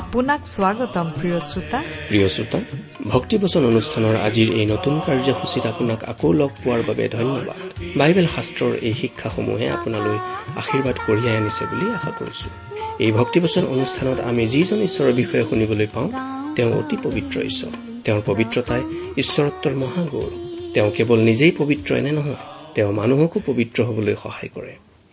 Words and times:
আপোনাক 0.00 0.40
স্বাগতম 0.46 1.06
প্ৰিয় 1.20 1.40
শ্ৰোতা। 1.40 1.78
প্ৰিয় 2.08 2.28
শ্ৰোতা 2.28 2.58
ভক্তিবচন 3.10 3.62
অনুষ্ঠানৰ 3.64 4.14
আজিৰ 4.16 4.48
এই 4.60 4.66
নতুন 4.66 4.94
কাৰ্যসূচীত 5.06 5.66
আপোনাক 5.66 6.04
আকৌ 6.04 6.32
লগ 6.32 6.50
পোৱাৰ 6.64 6.82
বাবে 6.88 7.08
ধন্যবাদ। 7.08 7.58
বাইবেল 7.96 8.26
শাস্ত্ৰৰ 8.26 8.72
এই 8.82 8.94
শিক্ষাসমূহে 8.94 9.66
আপোনালৈ 9.68 10.18
আশীৰ্বাদ 10.56 10.96
কঢ়িয়াই 11.06 11.36
আনিছে 11.36 11.64
বুলি 11.70 11.86
আশা 11.90 12.10
কৰিছো। 12.18 12.48
এই 12.98 13.12
ভক্তিবচন 13.12 13.64
অনুষ্ঠানত 13.64 14.18
আমি 14.20 14.42
যিজন 14.46 14.78
ঈশ্বৰৰ 14.82 15.12
বিষয়ে 15.12 15.44
শুনিবলৈ 15.50 15.86
পাওঁ 15.94 16.08
তেওঁ 16.56 16.70
অতি 16.72 16.96
পবিত্ৰ 17.02 17.36
ঈশ্বৰ। 17.40 17.72
তেওঁৰ 18.04 18.22
পবিত্ৰতাই 18.26 18.82
ঈশ্বৰত্বৰ 19.16 19.74
মহাগৌৰৱ। 19.82 20.32
তেওঁ 20.74 20.90
কেৱল 20.96 21.18
নিজেই 21.20 21.52
পবিত্ৰ 21.58 21.90
এনে 21.94 22.12
নহয় 22.12 22.40
তেওঁ 22.74 22.92
মানুহকো 22.92 23.38
পবিত্ৰ 23.46 23.78
হবলৈ 23.84 24.14
সহায় 24.22 24.50
কৰে। 24.54 24.74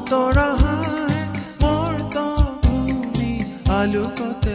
নৱতৰা 0.00 0.44
হায় 0.60 1.16
মৰ্তভূমি 1.62 3.32
আলোকতে 3.70 4.54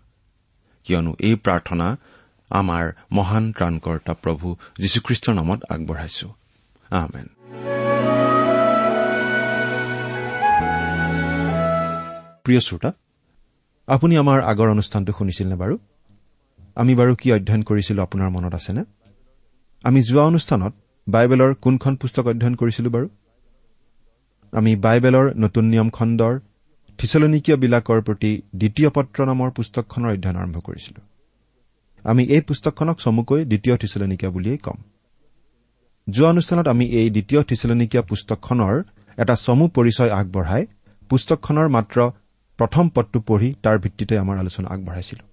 কিয়নো 0.83 1.15
এই 1.19 1.35
প্ৰাৰ্থনা 1.35 1.97
আমাৰ 2.49 2.91
মহান 3.11 3.51
ত্ৰাণকৰ্তা 3.51 4.13
প্ৰভু 4.13 4.55
যীশুখ্ৰীষ্টৰ 4.79 5.33
নামত 5.33 5.59
আগবঢ়াইছো। 5.69 6.27
প্ৰিয় 12.43 12.59
শ্ৰোতা 12.59 12.91
আপুনি 13.87 14.17
আমাৰ 14.17 14.41
আগৰ 14.41 14.69
অনুষ্ঠানটো 14.69 15.13
শুনিছিল 15.17 15.47
নে 15.47 15.55
বাৰু? 15.55 15.77
আমি 16.75 16.95
বাৰু 16.95 17.15
কি 17.15 17.33
অধ্যয়ন 17.33 17.61
কৰিছিলো 17.61 18.03
আপোনাৰ 18.03 18.29
মনত 18.29 18.53
আছেনে? 18.53 18.83
আমি 19.83 20.03
যোৱা 20.03 20.23
অনুষ্ঠানত 20.23 20.73
বাইবেলৰ 21.09 21.53
কোনখন 21.53 21.95
পুস্তক 21.95 22.27
অধ্যয়ন 22.27 22.55
কৰিছিলো 22.55 22.89
বাৰু? 22.89 23.09
আমি 24.51 24.75
বাইবেলৰ 24.75 25.35
নতুন 25.35 25.65
নিয়ম 25.65 25.89
খণ্ডৰ 25.89 26.39
থিচলনিকীয়বিলাকৰ 27.01 28.01
প্ৰতি 28.01 28.41
দ্বিতীয় 28.55 28.89
পত্ৰ 28.89 29.25
নামৰ 29.25 29.49
পুস্তকখনৰ 29.51 30.11
অধ্যয়ন 30.11 30.37
আৰম্ভ 30.37 30.57
কৰিছিলো। 30.59 31.01
আমি 32.03 32.23
এই 32.23 32.41
পুস্তকখনক 32.41 32.97
চমুকৈ 32.97 33.45
দ্বিতীয় 33.45 33.77
থিচলনিকীয়া 33.77 34.31
বুলিয়েই 34.31 34.57
ক'ম। 34.57 34.77
যোৱা 36.09 36.29
অনুষ্ঠানত 36.29 36.67
আমি 36.67 36.85
এই 36.85 37.09
দ্বিতীয় 37.09 37.43
থিচলনিকীয়া 37.43 38.03
পুস্তকখনৰ 38.03 38.83
এটা 39.17 39.35
চমু 39.35 39.67
পৰিচয় 39.67 40.09
আগবঢ়াই 40.09 40.65
পুস্তকখনৰ 41.09 41.67
মাত্ৰ 41.67 41.97
প্ৰথম 42.57 42.89
পদটো 42.89 43.19
পঢ়ি 43.19 43.53
তাৰ 43.63 43.77
ভিত্তিতে 43.79 44.17
আমাৰ 44.17 44.37
আলোচনা 44.37 44.69
আগবঢ়াইছিলো। 44.69 45.23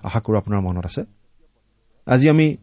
আশা 0.00 0.20
কৰো 0.20 0.36
আপোনাৰ 0.38 0.60
মনত 0.60 0.84
আছে? 0.86 1.04
আজি 2.06 2.28
আমি 2.28 2.56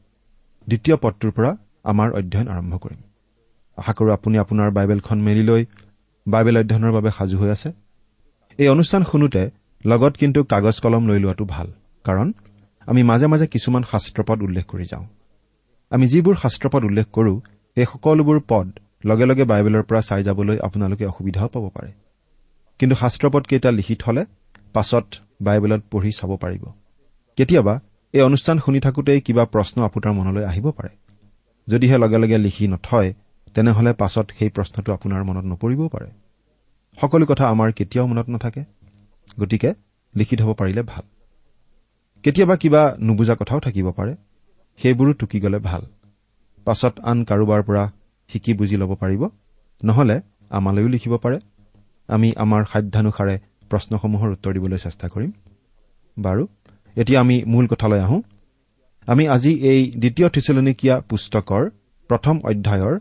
দ্বিতীয় 0.67 0.97
পদটোৰ 0.97 1.31
পৰা 1.31 1.57
আমাৰ 1.83 2.11
অধ্যয়ন 2.11 2.47
আৰম্ভ 2.47 2.73
কৰিম। 2.77 3.01
আশা 3.77 3.93
কৰো 3.93 4.09
আপুনি 4.13 4.37
আপোনাৰ 4.37 4.71
বাইবেলখন 4.71 5.17
মেলি 5.21 5.43
লৈ 5.43 5.65
বাইবেল 6.27 6.55
অধ্যয়নৰ 6.57 6.91
বাবে 6.91 7.09
সাজু 7.11 7.37
হৈ 7.37 7.49
আছে। 7.49 7.90
এই 8.57 8.67
অনুষ্ঠান 8.67 9.03
শুনোতে 9.03 9.49
লগত 9.85 10.13
কিন্তু 10.15 10.43
কাগজ 10.43 10.79
কলম 10.79 11.07
লৈ 11.07 11.19
লোৱাটো 11.19 11.45
ভাল 11.45 11.67
কাৰণ 12.05 12.33
আমি 12.87 13.03
মাজে 13.03 13.27
মাজে 13.27 13.47
কিছুমান 13.47 13.83
শাস্ত্ৰপদ 13.91 14.41
উল্লেখ 14.41 14.65
কৰি 14.65 14.85
যাওঁ। 14.85 15.05
আমি 15.91 16.07
যিবোৰ 16.07 16.35
শাস্ত্ৰপদ 16.35 16.83
উল্লেখ 16.83 17.07
কৰো 17.11 17.39
সেই 17.75 17.85
সকলোবোৰ 17.85 18.39
পদ 18.47 18.67
লগে 19.05 19.25
লগে 19.25 19.43
বাইবেলৰ 19.43 19.83
পৰা 19.83 20.01
চাই 20.01 20.23
যাবলৈ 20.23 20.57
আপোনালোকে 20.59 21.05
অসুবিধাও 21.05 21.47
পাব 21.47 21.69
পাৰে। 21.69 21.91
কিন্তু 22.79 22.95
শাস্ত্ৰপদ 22.95 23.43
কেইটা 23.43 23.71
লিখি 23.71 23.95
থলে 23.95 24.25
পাছত 24.73 25.05
বাইবেলত 25.41 25.81
পঢ়ি 25.91 26.11
চাব 26.11 26.35
পাৰিব। 26.35 26.63
কেতিয়াবা 27.35 27.79
এই 28.13 28.21
অনুষ্ঠান 28.21 28.59
শুনি 28.59 28.79
থাকোঁতেই 28.79 29.21
কিবা 29.21 29.45
প্ৰশ্ন 29.45 29.83
আপোনাৰ 29.83 30.13
মনলৈ 30.13 30.43
আহিব 30.43 30.71
পাৰে। 30.71 30.89
যদিহে 31.67 31.97
লগে 31.97 32.17
লগে 32.17 32.37
লিখি 32.37 32.67
নথয় 32.67 33.13
তেনেহলে 33.53 33.93
পাছত 33.93 34.31
সেই 34.39 34.49
প্ৰশ্নটো 34.49 34.93
আপোনাৰ 34.93 35.23
মনত 35.23 35.45
নপৰিবও 35.45 35.87
পাৰে। 35.87 36.20
সকলো 36.99 37.25
কথা 37.25 37.49
আমাৰ 37.49 37.71
কেতিয়াও 37.71 38.07
মনত 38.07 38.29
নাথাকে। 38.29 38.63
গতিকে 39.39 39.73
লিখি 40.15 40.35
থব 40.35 40.53
পাৰিলে 40.53 40.81
ভাল। 40.81 41.05
কেতিয়াবা 42.23 42.55
কিবা 42.55 42.97
নুবুজা 42.99 43.35
কথাও 43.35 43.59
থাকিব 43.59 43.91
পাৰে। 43.91 44.15
সেইবোৰো 44.79 45.13
টুকি 45.13 45.39
গ'লে 45.39 45.59
ভাল। 45.59 45.81
পাছত 46.65 46.99
আন 46.99 47.23
কাৰোবাৰ 47.23 47.63
পৰা 47.63 47.91
শিকি 48.29 48.53
বুজি 48.53 48.75
ল'ব 48.75 48.95
পাৰিব। 48.95 49.29
নহলে 49.83 50.21
আমালৈও 50.49 50.87
লিখিব 50.87 51.17
পাৰে। 51.17 51.39
আমি 52.07 52.33
আমাৰ 52.37 52.65
সাধ্যানুসাৰে 52.65 53.39
প্ৰশ্নসমূহৰ 53.69 54.29
উত্তৰ 54.31 54.53
দিবলৈ 54.53 54.77
চেষ্টা 54.77 55.07
কৰিম। 55.07 55.31
বাৰু 56.17 56.47
এতিয়া 56.95 57.19
আমি 57.19 57.43
মূল 57.43 57.67
কথালৈ 57.67 57.99
আহোঁ। 57.99 58.21
আমি 59.07 59.27
আজি 59.27 59.53
এই 59.53 59.91
দ্বিতীয় 59.91 60.29
থিচলনিকীয়া 60.29 61.01
পুস্তকৰ 61.09 61.69
প্ৰথম 62.09 62.39
অধ্যায়ৰ 62.39 62.99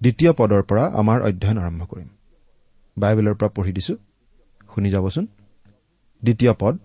দ্বিতীয় 0.00 0.32
পদৰ 0.32 0.62
পৰা 0.62 0.84
আমাৰ 0.86 1.22
অধ্যয়ন 1.22 1.58
আৰম্ভ 1.58 1.84
কৰিম। 1.84 2.08
বাইবেলৰ 2.98 3.34
পৰা 3.34 3.48
পঢ়ি 3.48 3.72
দিছো। 3.72 3.94
শুনি 4.74 4.90
যাবচোন। 4.90 5.26
দ্বিতীয় 6.22 6.52
পদ 6.60 6.78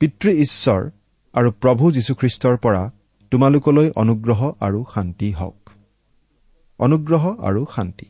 পিতৃ 0.00 0.30
ঈশ্বৰ 0.30 0.90
আৰু 1.34 1.48
প্ৰভু 1.52 1.92
যীশুখ্ৰীষ্টৰ 1.92 2.56
পৰা 2.56 2.90
তোমালোকলৈ 3.30 3.90
অনুগ্ৰহ 3.96 4.40
আৰু 4.60 4.84
শান্তি 4.94 5.32
হওক। 5.32 5.70
অনুগ্ৰহ 6.78 7.24
আৰু 7.40 7.66
শান্তি। 7.76 8.06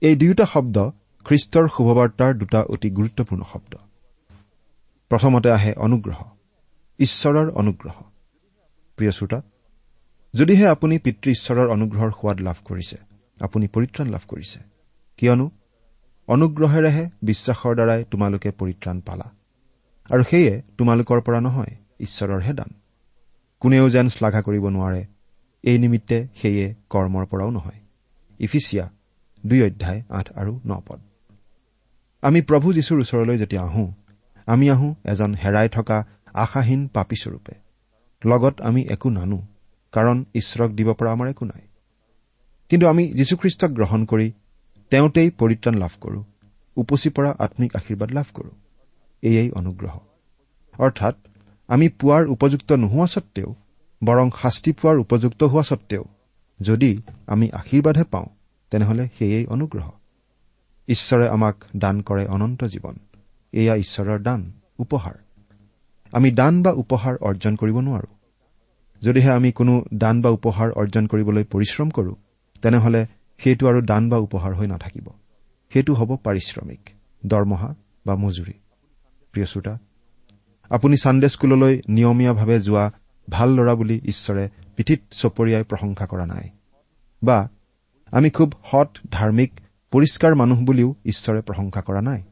এই 0.00 0.16
দুয়োটা 0.16 0.44
শব্দ 0.44 0.76
খ্ৰীষ্টৰ 1.24 1.68
শুভবাৰ্তাৰ 1.68 2.34
দুটা 2.34 2.60
অতি 2.62 2.90
গুৰুত্বপূৰ্ণ 2.90 3.42
শব্দ। 3.52 3.74
প্ৰথমতে 5.10 5.50
আহে 5.50 5.72
অনুগ্ৰহ 5.76 6.20
ঈশ্বৰৰ 6.98 7.48
অনুগ্ৰহ। 7.50 7.96
প্ৰিয় 8.96 9.10
শ্ৰোতা 9.10 9.42
যদিহে 10.34 10.66
আপুনি 10.66 10.98
পিতৃ 10.98 11.30
ঈশ্বৰৰ 11.30 11.68
অনুগ্ৰহৰ 11.68 12.10
সোৱাদ 12.10 12.40
লাভ 12.40 12.56
কৰিছে 12.64 12.96
আপুনি 13.40 13.66
পৰিত্ৰাণ 13.66 14.08
লাভ 14.08 14.20
কৰিছে 14.28 14.71
কিয়নো 15.22 15.50
অনুগ্ৰহেৰেহে 16.26 17.10
বিশ্বাসৰ 17.22 17.74
দ্বাৰাই 17.74 18.04
তোমালোকে 18.10 18.50
পৰিত্ৰাণ 18.50 19.00
পালা। 19.00 19.30
আৰু 20.10 20.22
সেয়ে 20.30 20.62
তোমালোকৰ 20.78 21.20
পৰা 21.20 21.40
নহয় 21.40 21.76
ঈশ্বৰৰহে 22.00 22.52
দান। 22.52 22.74
কোনেও 23.60 23.90
যেন 23.90 24.08
শ্লাঘা 24.08 24.42
কৰিব 24.42 24.68
নোৱাৰে 24.68 25.06
এই 25.62 25.78
নিমিত্তে 25.78 26.26
সেয়ে 26.34 26.74
কৰ্মৰ 26.90 27.26
পৰাও 27.26 27.50
নহয়। 27.50 27.80
ইফিচিয়া 28.38 28.90
দুই 29.46 29.62
অধ্যায় 29.62 30.02
আঠ 30.08 30.32
আৰু 30.32 30.60
ন 30.66 30.82
পদ। 30.86 31.00
আমি 32.22 32.42
প্ৰভু 32.42 32.72
যীশুৰ 32.72 33.00
ওচৰলৈ 33.00 33.38
যেতিয়া 33.38 33.62
আহোঁ 33.62 33.92
আমি 34.46 34.70
আহোঁ 34.70 34.94
এজন 35.04 35.34
হেৰাই 35.34 35.68
থকা 35.68 36.04
আশাহীন 36.34 36.88
পাপীস্বৰূপে। 36.88 37.52
লগত 38.24 38.60
আমি 38.60 38.82
একো 38.90 39.10
নানো 39.10 39.42
কাৰণ 39.92 40.24
ঈশ্বৰক 40.34 40.70
দিব 40.70 40.92
পৰা 40.92 41.12
আমাৰ 41.12 41.28
একো 41.28 41.44
নাই। 41.44 41.62
কিন্তু 42.68 42.88
আমি 42.88 43.12
যীশুখ্ৰীষ্টক 43.12 43.70
গ্ৰহণ 43.70 44.04
কৰি 44.04 44.32
তেওঁতেই 44.92 45.30
পৰিত্ৰাণ 45.30 45.74
লাভ 45.74 45.92
কৰোঁ। 46.00 46.24
উপচি 46.76 47.08
পৰা 47.10 47.30
আম্মিক 47.38 47.76
আশীৰ্বাদ 47.76 48.12
লাভ 48.12 48.26
কৰোঁ। 48.34 48.50
এয়েই 49.22 49.50
অনুগ্ৰহ। 49.50 49.98
অৰ্থাৎ 50.78 51.16
আমি 51.68 51.88
পোৱাৰ 51.88 52.26
উপযুক্ত 52.26 52.72
নোহোৱা 52.72 53.06
সত্বেও 53.06 53.54
বৰং 54.04 54.30
শাস্তি 54.42 54.72
পোৱাৰ 54.72 54.96
উপযুক্ত 54.98 55.42
হোৱা 55.42 55.62
সত্বেও 55.62 56.04
যদি 56.60 57.02
আমি 57.26 57.50
আশীৰ্বাদহে 57.52 58.04
পাওঁ 58.04 58.26
তেনেহলে 58.70 59.08
সেয়েই 59.18 59.46
অনুগ্ৰহ। 59.46 59.90
ঈশ্বৰে 60.88 61.28
আমাক 61.28 61.56
দান 61.76 62.00
কৰে 62.00 62.26
অনন্ত 62.26 62.64
জীৱন। 62.64 62.96
এয়া 63.52 63.74
ঈশ্বৰৰ 63.74 64.20
দান 64.22 64.52
উপহাৰ। 64.78 65.14
আমি 66.12 66.30
দান 66.30 66.62
বা 66.62 66.70
উপহাৰ 66.70 67.16
অৰ্জন 67.20 67.56
কৰিব 67.56 67.78
নোৱাৰো। 67.80 68.10
যদিহে 69.02 69.30
আমি 69.30 69.52
কোনো 69.52 69.84
দান 69.94 70.20
বা 70.20 70.30
উপহাৰ 70.30 70.70
অৰ্জন 70.70 71.06
কৰিবলৈ 71.06 71.44
পৰিশ্ৰম 71.44 71.90
কৰো 71.90 72.14
তেনেহলে 72.62 73.06
সেইটো 73.38 73.68
আৰু 73.68 73.80
দান 73.82 74.08
বা 74.08 74.16
উপহাৰ 74.16 74.54
হৈ 74.54 74.66
নাথাকিব। 74.66 75.06
সেইটো 75.72 75.92
হ'ব 75.94 76.16
পাৰিশ্ৰমিক 76.16 76.80
দৰমহা 77.26 77.74
বা 78.06 78.14
মজুৰি। 78.16 78.52
প্ৰিয় 79.32 79.46
শ্ৰোতা 79.46 79.78
আপুনি 80.70 80.96
ছানডে 80.96 81.28
স্কুললৈ 81.28 81.80
নিয়মীয়াভাৱে 81.88 82.60
যোৱা 82.60 82.92
ভাল 83.30 83.48
ল'ৰা 83.54 83.74
বুলি 83.74 84.00
ঈশ্বৰে 84.04 84.48
পিঠিত 84.76 85.00
চপৰিয়াই 85.10 85.64
প্ৰশংসা 85.64 86.06
কৰা 86.06 86.26
নাই। 86.26 86.48
বা 87.24 87.48
আমি 88.12 88.30
খুব 88.30 88.52
সৎ 88.70 88.88
ধাৰ্মিক 89.10 89.50
পৰিষ্কাৰ 89.92 90.34
মানুহ 90.34 90.58
বুলিও 90.60 90.94
ঈশ্বৰে 91.04 91.40
প্ৰশংসা 91.40 91.80
কৰা 91.80 92.00
নাই। 92.00 92.22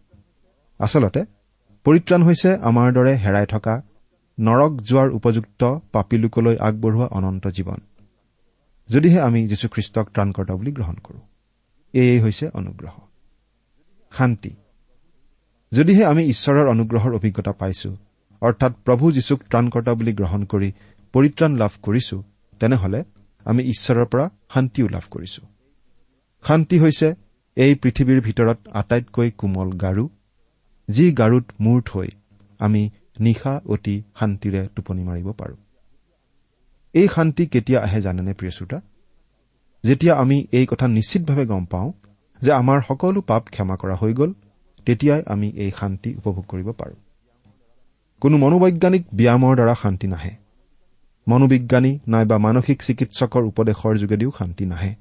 আচলতে 0.78 1.24
পৰিত্ৰাণ 1.84 2.22
হৈছে 2.22 2.56
আমাৰ 2.56 2.92
দৰে 2.92 3.16
হেৰাই 3.16 3.46
থকা 3.46 3.82
নৰক 4.40 4.72
যোৱাৰ 4.80 5.10
উপযুক্ত 5.10 5.78
পাপী 5.92 6.16
লোকলৈ 6.18 6.56
আগবঢ়োৱা 6.60 7.06
অনন্ত 7.06 7.46
জীৱন। 7.46 7.80
যদিহে 8.90 9.20
আমি 9.28 9.40
যীশুখ্ৰীষ্টক 9.50 10.06
ত্ৰাণকৰ্তা 10.14 10.54
বুলি 10.54 10.72
গ্ৰহণ 10.72 10.96
কৰো। 11.06 11.20
এয়েই 11.94 12.20
হৈছে 12.20 12.46
অনুগ্ৰহ। 12.60 12.94
শান্তি। 14.12 14.52
যদিহে 15.72 16.04
আমি 16.04 16.22
ঈশ্বৰৰ 16.32 16.66
অনুগ্ৰহৰ 16.74 17.12
অভিজ্ঞতা 17.14 17.52
পাইছো 17.52 17.90
অৰ্থাৎ 18.42 18.72
প্ৰভু 18.86 19.04
যীশুক 19.12 19.40
ত্ৰাণকৰ্তা 19.50 19.92
বুলি 19.94 20.12
গ্ৰহণ 20.12 20.42
কৰি 20.44 20.68
পৰিত্ৰাণ 21.14 21.52
লাভ 21.56 21.72
কৰিছো 21.82 22.16
তেনেহলে 22.60 23.00
আমি 23.46 23.62
ঈশ্বৰৰ 23.72 24.06
পৰা 24.12 24.26
শান্তিও 24.54 24.86
লাভ 24.88 25.04
কৰিছো। 25.10 25.42
শান্তি 26.44 26.76
হৈছে 26.78 27.08
এই 27.56 27.72
পৃথিৱীৰ 27.74 28.20
ভিতৰত 28.20 28.58
আটাইতকৈ 28.72 29.28
কোমল 29.40 29.70
গাৰু 29.84 30.04
যি 30.88 31.06
গাৰুত 31.12 31.46
মূৰ 31.60 31.78
থৈ 31.86 32.08
আমি 32.60 32.82
নিশা 33.20 33.52
অতি 33.66 33.96
শান্তিৰে 34.18 34.60
টোপনি 34.74 35.02
মাৰিব 35.04 35.28
পাৰো। 35.32 35.56
এই 36.94 37.08
শান্তি 37.08 37.46
কেতিয়া 37.46 37.80
আহে 37.80 38.00
জানেনে 38.00 38.32
প্ৰিয় 38.34 38.50
শ্ৰোতা? 38.50 38.80
যেতিয়া 39.84 40.14
আমি 40.14 40.46
এই 40.52 40.66
কথা 40.66 40.88
নিশ্চিতভাৱে 40.88 41.46
গম 41.46 41.64
পাওঁ 41.64 41.92
যে 42.40 42.52
আমাৰ 42.52 42.80
সকলো 42.88 43.20
পাপ 43.20 43.44
ক্ষমা 43.50 43.76
কৰা 43.76 43.94
হৈ 43.94 44.14
গ'ল 44.14 44.32
তেতিয়াই 44.86 45.22
আমি 45.26 45.48
এই 45.50 45.70
শান্তি 45.76 46.14
উপভোগ 46.14 46.44
কৰিব 46.48 46.72
পাৰো। 46.72 46.94
কোনো 48.20 48.36
মনোবৈজ্ঞানিক 48.36 49.04
ব্যায়ামৰ 49.14 49.54
দ্বাৰা 49.54 49.74
শান্তি 49.74 50.06
নাহে। 50.06 50.30
মনোবিজ্ঞানী 51.28 51.98
নাইবা 52.08 52.38
মানসিক 52.38 52.82
চিকিৎসকৰ 52.82 53.42
উপদেশৰ 53.42 53.96
যোগেদিও 53.96 54.32
শান্তি 54.38 54.66
নাহে। 54.66 54.94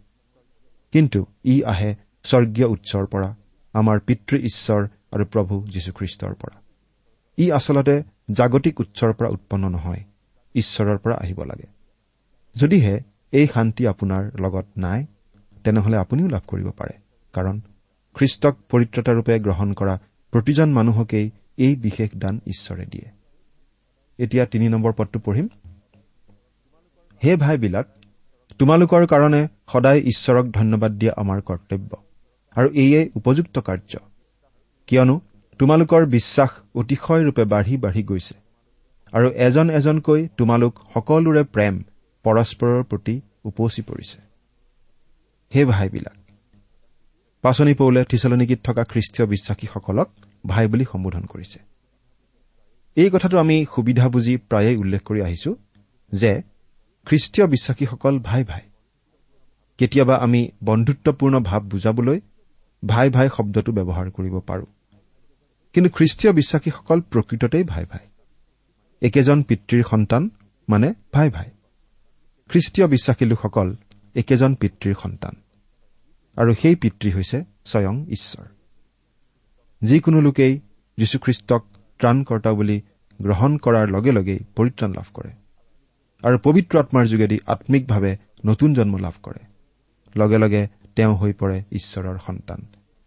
কিন্তু 0.92 1.26
ই 1.46 1.64
আহে 1.64 1.96
স্বৰ্গীয় 2.24 2.68
উৎসৰ 2.68 3.06
পৰা 3.06 3.36
আমাৰ 3.74 4.00
পিতৃ 4.00 4.38
ঈশ্বৰ 4.38 4.88
আৰু 5.12 5.26
প্ৰভু 5.26 5.68
যীশুখ্ৰীষ্টৰ 5.68 6.34
পৰা। 6.34 6.62
ই 7.38 7.52
আচলতে 7.52 8.04
জাগতিক 8.32 8.80
উৎসৰ 8.80 9.14
পৰা 9.14 9.30
উৎপন্ন 9.30 9.70
নহয় 9.70 10.04
ঈশ্বৰৰ 10.56 10.98
পৰা 10.98 11.16
আহিব 11.16 11.44
লাগে। 11.44 11.79
যদিহে 12.56 12.96
এই 13.34 13.48
শান্তি 13.48 13.84
আপোনাৰ 13.88 14.24
লগত 14.42 14.68
নাই 14.78 15.06
তেনেহলে 15.66 15.98
আপুনিও 15.98 16.28
লাভ 16.28 16.44
কৰিব 16.48 16.68
পাৰে 16.78 16.95
কাৰণ 17.33 17.56
খ্ৰীষ্টক 18.16 18.56
পৰিত্ৰতাৰূপে 18.69 19.33
গ্ৰহণ 19.40 19.69
কৰা 19.74 19.95
প্ৰতিজন 20.33 20.69
মানুহকেই 20.74 21.28
এই 21.57 21.76
বিশেষ 21.76 22.09
দান 22.16 22.35
ঈশ্বৰে 22.47 22.85
দিয়ে। 22.85 23.07
এতিয়া 24.19 24.45
তিনি 24.45 24.69
নম্বৰ 24.69 24.94
পদটো 24.97 25.19
পঢ়িম। 25.19 25.47
হে 27.21 27.35
ভাইবিলাক 27.35 27.88
তোমালোকৰ 28.59 29.06
কাৰণে 29.06 29.42
সদায় 29.71 30.00
ঈশ্বৰক 30.02 30.45
ধন্যবাদ 30.52 30.92
দিয়া 30.92 31.14
আমাৰ 31.18 31.40
কৰ্তব্য 31.42 31.92
আৰু 32.56 32.69
এয়ে 32.74 33.02
উপযুক্ত 33.16 33.56
কাৰ্য। 33.59 33.94
কিয়নো 34.88 35.16
তোমালোকৰ 35.59 36.06
বিশ্বাস 36.06 36.52
অতিশয়ৰূপে 36.76 37.44
বাঢ়ি 37.45 37.76
বাঢ়ি 37.78 38.04
গৈছে 38.04 38.35
আৰু 39.14 39.28
এজন 39.47 39.68
এজনকৈ 39.69 40.28
তোমালোক 40.38 40.74
সকলোৰে 40.94 41.44
প্ৰেম 41.44 41.76
পৰস্পৰৰ 42.23 42.83
প্ৰতি 42.83 43.21
উপচি 43.44 43.81
পৰিছে। 43.81 44.21
হে 45.56 45.66
ভাইবিলাক 45.66 46.18
পাচনি 47.42 47.73
পৌলে 47.73 48.04
থিচলনিকীত 48.04 48.59
থকা 48.64 48.83
খ্ৰীষ্টীয় 48.83 49.28
বিশ্বাসীসকলক 49.28 50.09
ভাই 50.47 50.68
বুলি 50.68 50.85
সম্বোধন 50.92 51.26
কৰিছে। 51.26 51.59
এই 52.95 53.09
কথাটো 53.14 53.38
আমি 53.38 53.66
সুবিধা 53.76 54.09
বুজি 54.09 54.38
প্ৰায়েই 54.38 54.78
উল্লেখ 54.78 55.02
কৰি 55.02 55.21
আহিছো 55.21 55.56
যে 56.11 56.42
খ্ৰীষ্টীয় 57.06 57.47
বিশ্বাসীসকল 57.47 58.19
ভাই 58.19 58.44
ভাই। 58.44 58.61
কেতিয়াবা 59.78 60.16
আমি 60.16 60.52
বন্ধুত্বপূৰ্ণ 60.64 61.40
ভাৱ 61.40 61.61
বুজাবলৈ 61.61 62.21
ভাই 62.85 63.09
ভাই 63.09 63.30
শব্দটো 63.38 63.71
ব্যৱহাৰ 63.71 64.11
কৰিব 64.11 64.40
পাৰো। 64.40 64.66
কিন্তু 65.73 65.90
খ্ৰীষ্টীয় 65.90 66.33
বিশ্বাসীসকল 66.33 67.02
প্ৰকৃততেই 67.02 67.64
ভাই 67.64 67.85
ভাই। 67.85 68.06
একেজন 69.02 69.44
পিতৃৰ 69.44 69.83
সন্তান 69.83 70.30
মানে 70.69 70.94
ভাই 71.14 71.30
ভাই। 71.30 71.49
খ্ৰীষ্টীয় 72.50 72.88
বিশ্বাসী 72.88 73.26
লোকসকল 73.26 73.76
একেজন 74.16 74.56
পিতৃৰ 74.56 74.96
সন্তান। 75.04 75.36
আৰু 76.36 76.54
সেই 76.62 76.76
পিতৃ 76.76 77.12
হৈছে 77.12 77.44
স্বয়ং 77.66 78.06
ঈশ্বৰ। 78.08 78.46
যিকোনো 79.82 80.22
লোকেই 80.22 80.60
যীশুখ্ৰীষ্টক 80.98 81.66
ত্ৰাণকৰ্তা 82.00 82.54
বুলি 82.54 82.82
গ্ৰহণ 83.22 83.58
কৰাৰ 83.58 83.90
লগে 83.90 84.12
লগেই 84.12 84.40
পৰিত্ৰাণ 84.56 84.94
লাভ 84.94 85.06
কৰে। 85.14 85.32
আৰু 86.24 86.38
পবিত্ৰ 86.44 86.80
আত্মাৰ 86.80 87.06
যোগেদি 87.06 87.40
আম্মিকভাৱে 87.48 88.18
নতুন 88.46 88.74
জন্ম 88.74 88.98
লাভ 88.98 89.14
কৰে। 89.24 89.40
লগে 90.16 90.38
লগে 90.38 90.68
তেওঁ 90.96 91.16
হৈ 91.16 91.34
পৰে 91.34 91.64
ঈশ্বৰৰ 91.72 92.18
সন্তান 92.18 92.66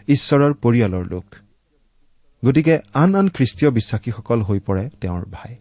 ঈশ্বৰৰ 0.08 0.54
পৰিয়ালৰ 0.54 1.06
লোক। 1.06 1.24
গতিকে 2.44 2.78
আন 2.94 3.14
আন 3.14 3.28
খ্ৰীষ্টীয় 3.28 3.70
বিশ্বাসীসকল 3.70 4.42
হৈ 4.42 4.60
পৰে 4.60 4.90
তেওঁৰ 5.00 5.26
ভাই। 5.26 5.56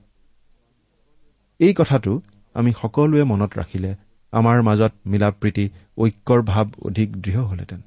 এই 1.60 1.74
কথাটো 1.78 2.22
আমি 2.54 2.72
সকলোৱে 2.82 3.24
মনত 3.24 3.52
ৰাখিলে 3.58 3.96
আমাৰ 4.32 4.62
মাজত 4.62 4.94
মিলা 5.06 5.32
প্ৰীতি 5.32 5.70
ঐক্যৰ 5.98 6.42
ভাৱ 6.42 6.68
অধিক 6.82 7.22
দৃঢ় 7.22 7.42
হলহেঁতেন 7.42 7.82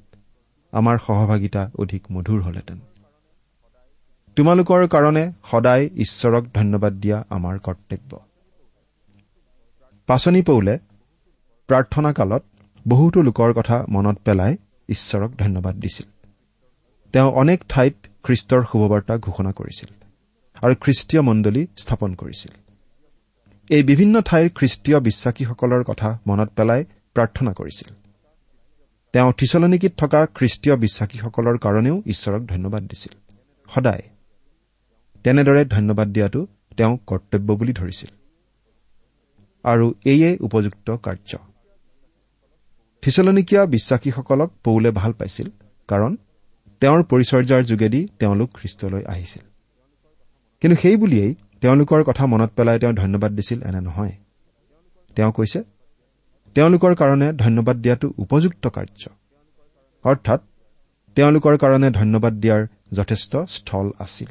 আমাৰ 0.71 0.97
সহভাগিতা 0.97 1.71
অধিক 1.79 2.03
মধুৰ 2.11 2.41
হলহেঁতেন 2.41 2.79
তোমালোকৰ 4.37 4.87
কাৰণে 4.87 5.31
সদায় 5.51 5.89
ঈশ্বৰক 5.95 6.43
ধন্যবাদ 6.53 6.93
দিয়া 6.93 7.23
আমাৰ 7.29 7.59
কৰ্তব্য। 7.59 8.19
পাচনি 10.07 10.41
পৌলে 10.41 10.79
প্ৰাৰ্থনা 11.67 12.13
কালত 12.13 12.43
বহুতো 12.87 13.21
লোকৰ 13.21 13.53
কথা 13.53 13.85
মনত 13.89 14.17
পেলাই 14.25 14.57
ঈশ্বৰক 14.89 15.31
ধন্যবাদ 15.31 15.75
দিছিল। 15.75 16.07
তেওঁ 17.13 17.31
অনেক 17.31 17.59
ঠাইত 17.69 17.95
খ্ৰীষ্টৰ 18.23 18.61
শুভবাৰ্তা 18.71 19.17
ঘোষণা 19.17 19.51
কৰিছিল 19.51 19.89
আৰু 20.63 20.75
খ্ৰীষ্টীয় 20.81 21.21
মণ্ডলী 21.21 21.67
স্থাপন 21.77 22.13
কৰিছিল। 22.13 22.64
এই 23.69 23.83
বিভিন্ন 23.83 24.21
ঠাইৰ 24.21 24.49
খ্ৰীষ্টীয় 24.55 24.99
বিশ্বাসীসকলৰ 24.99 25.83
কথা 25.83 26.19
মনত 26.27 26.49
পেলাই 26.55 26.85
প্ৰাৰ্থনা 27.13 27.53
কৰিছিল। 27.53 27.93
তেওঁ 29.13 29.33
থিচলনিকিত 29.33 29.93
থকা 29.97 30.25
খ্ৰীষ্টীয় 30.25 30.75
বিশ্বাসীসকলৰ 30.75 31.57
কাৰণেও 31.57 32.01
ঈশ্বৰক 32.05 32.41
ধন্যবাদ 32.45 32.83
দিছিল। 32.83 33.33
সদায়। 33.69 34.01
তেনেদৰে 35.23 35.65
ধন্যবাদ 35.65 36.07
দিয়াটো 36.07 36.47
তেওঁ 36.77 36.97
কৰ্তব্য 37.07 37.53
বুলি 37.53 37.73
ধৰিছিল। 37.73 38.09
আৰু 39.63 39.93
এয়ে 40.05 40.37
উপযুক্ত 40.39 40.97
কাৰ্য। 40.97 41.37
থিচলনিকীয়া 43.01 43.65
বিশ্বাসীসকলক 43.65 44.51
পৌলে 44.63 44.91
ভাল 44.91 45.13
পাইছিল 45.13 45.49
কাৰণ 45.87 46.17
তেওঁৰ 46.79 47.03
পৰিচৰ্যাৰ 47.03 47.63
যোগেদি 47.63 48.07
তেওঁলোক 48.19 48.49
খ্ৰীষ্টলৈ 48.53 49.05
আহিছিল। 49.05 49.43
কিন্তু 50.61 50.81
সেই 50.81 50.95
বুলিয়েই 50.95 51.35
তেওঁলোকৰ 51.61 52.03
কথা 52.03 52.25
মনত 52.25 52.51
পেলাই 52.55 52.79
তেওঁ 52.79 52.93
ধন্যবাদ 52.93 53.31
দিছিল 53.31 53.63
এনে 53.63 53.81
নহয়। 53.81 54.11
তেওঁ 55.15 55.31
কৈছে 55.31 55.63
তেওঁলোকৰ 56.55 56.95
কাৰণে 56.95 57.33
ধন্যবাদ 57.33 57.77
দিয়াটো 57.77 58.13
উপযুক্ত 58.17 58.67
কাৰ্য। 58.67 59.09
অৰ্থাৎ 60.03 60.41
তেওঁলোকৰ 61.15 61.57
কাৰণে 61.57 61.91
ধন্যবাদ 61.91 62.33
দিয়াৰ 62.33 62.67
যথেষ্ট 62.93 63.37
স্থল 63.37 63.91
আছিল। 63.99 64.27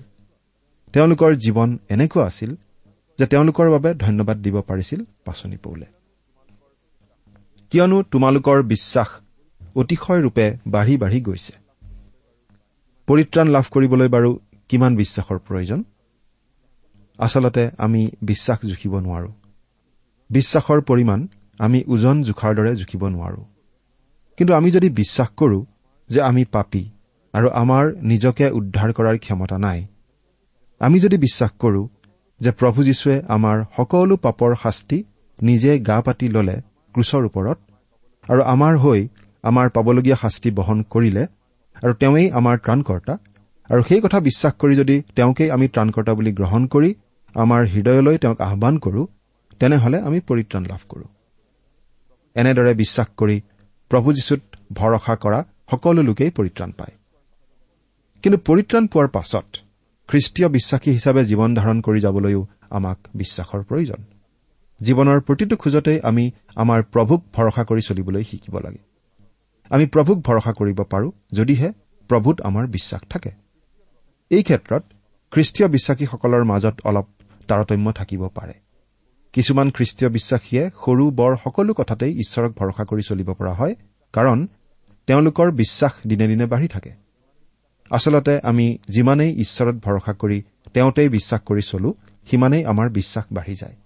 তেওঁলোকৰ 0.92 1.34
জীৱন 1.34 1.78
এনেকুৱা 1.88 2.26
আছিল 2.26 2.56
যে 3.18 3.26
তেওঁলোকৰ 3.26 3.70
বাবে 3.70 3.94
ধন্যবাদ 3.94 4.36
দিব 4.42 4.60
পাৰিছিল 4.60 5.04
পাচনি 5.24 5.56
পৌলে। 5.56 5.86
কিয়নো 7.70 8.02
তোমালোকৰ 8.02 8.62
বিশ্বাস 8.62 9.08
অতিশয় 9.76 10.22
ৰূপে 10.22 10.56
বাঢ়ি 10.66 10.96
বাঢ়ি 10.96 11.20
গৈছে। 11.20 11.54
পৰিত্ৰাণ 13.06 13.48
লাভ 13.48 13.64
কৰিবলৈ 13.70 14.08
বাৰু 14.08 14.38
কিমান 14.68 14.96
বিশ্বাসৰ 14.96 15.38
প্ৰয়োজন? 15.38 15.84
আচলতে 17.18 17.71
আমি 17.78 18.02
বিশ্বাস 18.23 18.59
জুখিব 18.71 18.94
নোৱাৰো। 18.99 19.30
বিশ্বাসৰ 20.30 20.80
পৰিমাণ 20.80 21.21
আমি 21.59 21.78
ওজন 21.87 22.16
জোখাৰ 22.23 22.52
দৰে 22.54 22.73
জুখিব 22.76 23.02
নোৱাৰো। 23.09 23.42
কিন্তু 24.38 24.52
আমি 24.54 24.68
যদি 24.71 24.88
বিশ্বাস 24.88 25.28
কৰো 25.37 25.59
যে 26.11 26.21
আমি 26.21 26.44
পাপী 26.44 26.85
আৰু 27.35 27.49
আমাৰ 27.62 27.85
নিজকে 28.02 28.47
উদ্ধাৰ 28.50 28.90
কৰাৰ 28.92 29.16
ক্ষমতা 29.18 29.56
নাই 29.59 29.80
আমি 30.80 30.99
যদি 31.00 31.16
বিশ্বাস 31.16 31.50
কৰো 31.59 31.83
যে 32.40 32.50
প্ৰভু 32.50 32.80
যীশুৱে 32.85 33.16
আমাৰ 33.28 33.56
সকলো 33.76 34.16
পাপৰ 34.16 34.50
শাস্তি 34.62 34.99
নিজে 35.42 35.71
গা 35.78 35.99
পাতি 36.00 36.26
ললে 36.28 36.56
ক্ৰুচৰ 36.94 37.23
ওপৰত 37.25 37.59
আৰু 38.28 38.40
আমাৰ 38.54 38.75
হৈ 38.76 39.00
আমাৰ 39.44 39.66
পাবলগীয়া 39.71 40.16
শাস্তি 40.16 40.50
বহন 40.50 40.78
কৰিলে 40.83 41.25
আৰু 41.83 41.92
তেওঁৱেই 42.00 42.26
আমাৰ 42.30 42.56
ত্ৰাণকৰ্তা 42.59 43.14
আৰু 43.71 43.83
সেই 43.88 44.00
কথা 44.00 44.18
বিশ্বাস 44.21 44.52
কৰি 44.59 44.75
যদি 44.76 44.97
তেওঁকেই 45.16 45.50
আমি 45.50 45.66
ত্ৰাণকৰ্তা 45.68 46.12
বুলি 46.14 46.33
গ্ৰহণ 46.33 46.62
কৰি 46.66 46.90
আমাৰ 47.34 47.66
হৃদয়লৈ 47.66 48.18
তেওঁক 48.18 48.40
আহান 48.40 48.78
কৰো 48.78 49.06
তেনেহলে 49.60 50.00
আমি 50.00 50.20
পৰিত্ৰাণ 50.20 50.64
লাভ 50.64 50.80
কৰো। 50.88 51.04
এনেদৰে 52.34 52.74
বিশ্বাস 52.74 53.06
কৰি 53.16 53.40
প্ৰভু 53.88 54.12
যীশুত 54.12 54.40
ভৰসা 54.72 55.16
কৰা 55.16 55.44
সকলো 55.70 56.02
লোকেই 56.02 56.30
পৰিত্ৰাণ 56.30 56.72
পায়। 56.72 56.92
কিন্তু 58.22 58.38
পৰিত্ৰাণ 58.38 58.86
পোৱাৰ 58.86 59.08
পাছত 59.08 59.44
খ্ৰীষ্টীয় 60.08 60.48
বিশ্বাসী 60.48 60.90
হিচাপে 60.90 61.24
জীৱন 61.24 61.54
ধাৰণ 61.54 61.80
কৰি 61.80 62.00
যাবলৈও 62.00 62.46
আমাক 62.70 62.98
বিশ্বাসৰ 63.14 63.62
প্ৰয়োজন। 63.62 64.04
জীৱনৰ 64.80 65.20
প্ৰতিটো 65.20 65.56
খোজতেই 65.56 66.00
আমি 66.00 66.30
আমাৰ 66.56 66.82
প্ৰভুক 66.82 67.24
ভৰসা 67.32 67.64
কৰি 67.64 67.80
চলিবলৈ 67.80 68.24
শিকিব 68.24 68.58
লাগে। 68.58 68.78
আমি 69.70 69.86
প্ৰভুক 69.86 70.18
ভৰসা 70.18 70.52
কৰিব 70.52 70.82
পাৰো 70.82 71.12
যদিহে 71.32 71.72
প্ৰভূত 72.08 72.40
আমাৰ 72.40 72.66
বিশ্বাস 72.66 73.02
থাকে। 73.10 73.30
এই 74.30 74.42
ক্ষেত্ৰত 74.42 74.82
খ্ৰীষ্টীয় 75.30 75.68
বিশ্বাসীসকলৰ 75.68 76.44
মাজত 76.44 76.74
অলপ 76.84 77.06
তাৰতম্য 77.48 77.92
থাকিব 77.92 78.28
পাৰে। 78.28 78.52
কিছুমান 79.32 79.70
খ্ৰীষ্টীয় 79.70 80.10
বিশ্বাসীয়ে 80.10 80.70
সৰু 80.84 81.10
বৰ 81.10 81.36
সকলো 81.36 81.74
কথাতেই 81.74 82.14
ঈশ্বৰক 82.14 82.52
ভৰসা 82.58 82.84
কৰি 82.84 83.02
চলিব 83.02 83.34
পৰা 83.34 83.52
হয় 83.52 83.74
কাৰণ 84.12 84.48
তেওঁলোকৰ 85.06 85.52
বিশ্বাস 85.52 85.92
দিনে 86.06 86.28
দিনে 86.28 86.46
বাঢ়ি 86.46 86.68
থাকে। 86.68 86.90
আচলতে 87.90 88.40
আমি 88.42 88.78
যিমানেই 88.88 89.40
ঈশ্বৰত 89.40 89.74
ভৰসা 89.74 90.12
কৰি 90.12 90.42
তেওঁতেই 90.74 91.08
বিশ্বাস 91.08 91.40
কৰি 91.40 91.60
চলো 91.62 91.94
সিমানেই 92.30 92.64
আমাৰ 92.64 92.90
বিশ্বাস 92.90 93.24
বাঢ়ি 93.32 93.54
যায়। 93.54 93.76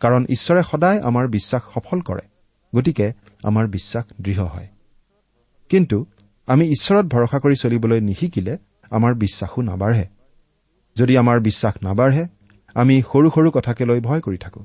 কাৰণ 0.00 0.26
ঈশ্বৰে 0.28 0.62
সদায় 0.62 1.00
আমাৰ 1.00 1.28
বিশ্বাস 1.28 1.62
সফল 1.74 2.00
কৰে 2.00 2.26
গতিকে 2.74 3.12
আমাৰ 3.42 3.66
বিশ্বাস 3.66 4.04
দৃঢ় 4.20 4.42
হয়। 4.42 4.68
কিন্তু 5.68 6.06
আমি 6.46 6.66
ঈশ্বৰত 6.66 7.06
ভৰসা 7.06 7.38
কৰি 7.38 7.54
চলিবলৈ 7.54 8.00
নিশিকিলে 8.00 8.58
আমাৰ 8.90 9.14
বিশ্বাসো 9.14 9.62
নাবাঢ়ে। 9.62 10.06
যদি 10.96 11.16
আমাৰ 11.16 11.40
বিশ্বাস 11.40 11.74
নাবাঢ়ে 11.82 12.26
আমি 12.74 13.02
সৰু 13.12 13.30
সৰু 13.30 13.50
কথাকে 13.50 13.84
লৈ 13.84 14.00
ভয় 14.00 14.20
কৰি 14.20 14.38
থাকো। 14.38 14.64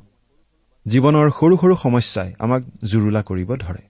জীৱনৰ 0.87 1.29
সৰু 1.29 1.57
সৰু 1.57 1.75
সমস্যাই 1.83 2.33
আমাক 2.39 2.63
জুৰুলা 2.85 3.23
কৰিব 3.23 3.55
ধৰে। 3.55 3.83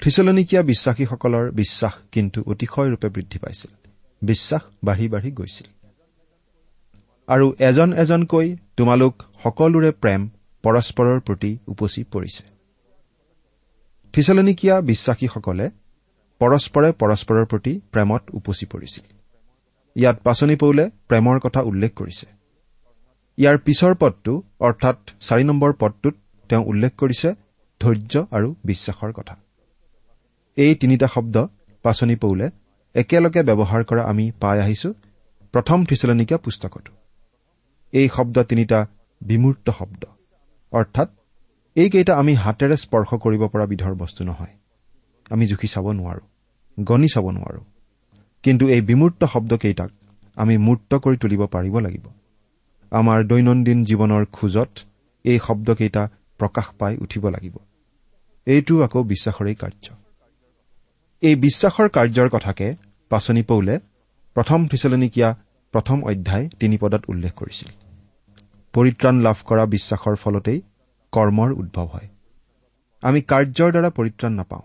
থিচলনিকীয়া 0.00 0.62
বিশ্বাসীসকলৰ 0.62 1.50
বিশ্বাস 1.50 1.92
কিন্তু 2.12 2.42
অতিশয়ৰূপে 2.46 3.08
বৃদ্ধি 3.08 3.38
পাইছিল। 3.38 3.88
বিশ্বাস 4.22 4.62
বাঢ়ি 4.84 5.08
বাঢ়ি 5.08 5.30
গৈছিল। 5.30 5.66
আৰু 7.26 7.54
এজন 7.58 7.92
এজনকৈ 7.92 8.56
তোমালোক 8.76 9.22
সকলোৰে 9.42 9.90
প্ৰেম 9.90 10.28
পৰস্পৰৰ 10.62 11.20
প্ৰতি 11.20 11.58
উপচি 11.66 12.04
পৰিছে। 12.04 12.44
থিচলনিকীয়া 14.12 14.80
বিশ্বাসীসকলে 14.80 15.70
পৰস্পৰে 16.38 16.92
পৰস্পৰৰ 16.92 17.46
প্ৰতি 17.46 17.80
প্ৰেমত 17.92 18.22
উপচি 18.32 18.66
পৰিছিল। 18.66 19.04
ইয়াত 19.94 20.18
পাচনি 20.24 20.56
পৌলে 20.56 20.90
প্ৰেমৰ 21.08 21.38
কথা 21.38 21.60
উল্লেখ 21.60 21.94
কৰিছে। 21.94 22.39
ইয়াৰ 23.40 23.58
পিছৰ 23.66 23.92
পদটো 23.94 24.32
অৰ্থাৎ 24.60 24.98
চাৰি 25.26 25.44
নম্বৰ 25.44 25.70
পদটোত 25.82 26.14
তেওঁ 26.50 26.64
উল্লেখ 26.70 26.92
কৰিছে 27.02 27.28
ধৈৰ্য 27.80 28.14
আৰু 28.36 28.48
বিশ্বাসৰ 28.64 29.12
কথা। 29.12 29.34
এই 30.56 30.72
তিনিটা 30.74 31.06
শব্দ 31.14 31.36
পাচনি 31.84 32.16
পৌলে 32.16 32.46
একেলগে 32.94 33.42
ব্যৱহাৰ 33.42 33.82
কৰা 33.84 34.02
আমি 34.04 34.24
পাই 34.40 34.56
আহিছো 34.64 34.90
প্ৰথম 35.54 35.78
থিচলনিকীয়া 35.84 36.38
পুস্তকতো। 36.38 36.92
এই 37.92 38.06
শব্দ 38.16 38.36
তিনিটা 38.50 38.78
বিমূৰ্ত 39.22 39.66
শব্দ 39.70 40.02
অৰ্থাৎ 40.72 41.08
এইকেইটা 41.76 42.12
আমি 42.16 42.32
হাতেৰে 42.44 42.76
স্পৰ্শ 42.84 43.10
কৰিব 43.24 43.42
পৰা 43.52 43.66
বিধৰ 43.72 43.94
বস্তু 43.94 44.20
নহয়। 44.24 44.54
আমি 45.30 45.44
জুখি 45.46 45.68
চাব 45.74 45.86
নোৱাৰো 45.98 46.22
গণি 46.78 47.08
চাব 47.14 47.26
নোৱাৰো। 47.36 47.62
কিন্তু 48.44 48.64
এই 48.74 48.80
বিমূৰ্ত 48.80 49.20
শব্দকেইটাক 49.24 49.90
আমি 50.36 50.54
মূৰ্ত 50.66 50.90
কৰি 51.04 51.16
তুলিব 51.16 51.42
পাৰিব 51.46 51.76
লাগিব। 51.86 52.04
আমাৰ 52.90 53.24
দৈনন্দিন 53.24 53.84
জীৱনৰ 53.84 54.24
খোজত 54.24 54.68
এই 55.24 55.38
শব্দকেইটা 55.38 56.08
প্ৰকাশ 56.38 56.66
পাই 56.78 56.96
উঠিব 56.96 57.28
লাগিব। 57.28 57.56
এইটো 58.46 58.82
আকৌ 58.82 59.02
বিশ্বাসৰেই 59.02 59.54
কাৰ্য। 59.54 59.94
এই 61.20 61.36
বিশ্বাসৰ 61.36 61.88
কাৰ্যৰ 61.88 62.28
কথাকে 62.28 62.74
পাচনি 63.08 63.42
পৌলে 63.42 63.78
প্ৰথম 64.34 64.68
থিচলনিকীয়া 64.68 65.36
প্ৰথম 65.72 66.02
অধ্যায় 66.02 66.48
তিনি 66.48 66.76
পদত 66.76 67.02
উল্লেখ 67.08 67.34
কৰিছিল। 67.34 67.68
পৰিত্ৰাণ 68.72 69.20
লাভ 69.20 69.36
কৰা 69.44 69.66
বিশ্বাসৰ 69.66 70.16
ফলতেই 70.16 70.60
কৰ্মৰ 71.12 71.52
উদ্ভৱ 71.52 71.86
হয়। 71.86 72.08
আমি 73.02 73.20
কাৰ্যৰ 73.22 73.70
দ্বাৰা 73.70 73.90
পৰিত্ৰাণ 73.90 74.32
নাপাওঁ। 74.32 74.62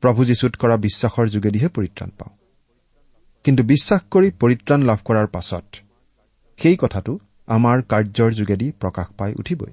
প্ৰভু 0.00 0.24
যীশুত 0.24 0.56
কৰা 0.56 0.76
বিশ্বাসৰ 0.76 1.28
যোগেদিহে 1.28 1.68
পৰিত্ৰাণ 1.68 2.10
পাওঁ। 2.10 2.36
কিন্তু 3.44 3.62
বিশ্বাস 3.62 4.00
কৰি 4.10 4.30
পৰিত্ৰাণ 4.30 4.82
লাভ 4.82 4.98
কৰাৰ 5.04 5.26
পাছত 5.26 5.64
সেই 6.58 6.76
কথাটো 6.76 7.12
আমাৰ 7.46 7.76
কাৰ্যৰ 7.82 8.30
যোগেদি 8.32 8.66
প্ৰকাশ 8.80 9.08
পাই 9.18 9.32
উঠিবই। 9.34 9.72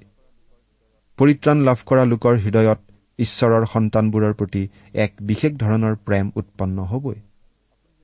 পৰিত্ৰাণ 1.18 1.58
লাভ 1.60 1.78
কৰা 1.86 2.04
লোকৰ 2.04 2.34
হৃদয়ত 2.44 2.80
ঈশ্বৰৰ 3.18 3.64
সন্তানবোৰৰ 3.64 4.34
প্ৰতি 4.34 4.62
এক 4.94 5.12
বিশেষ 5.20 5.52
ধৰণৰ 5.52 5.94
প্ৰেম 6.06 6.26
উৎপন্ন 6.36 6.78
হবই। 6.84 7.18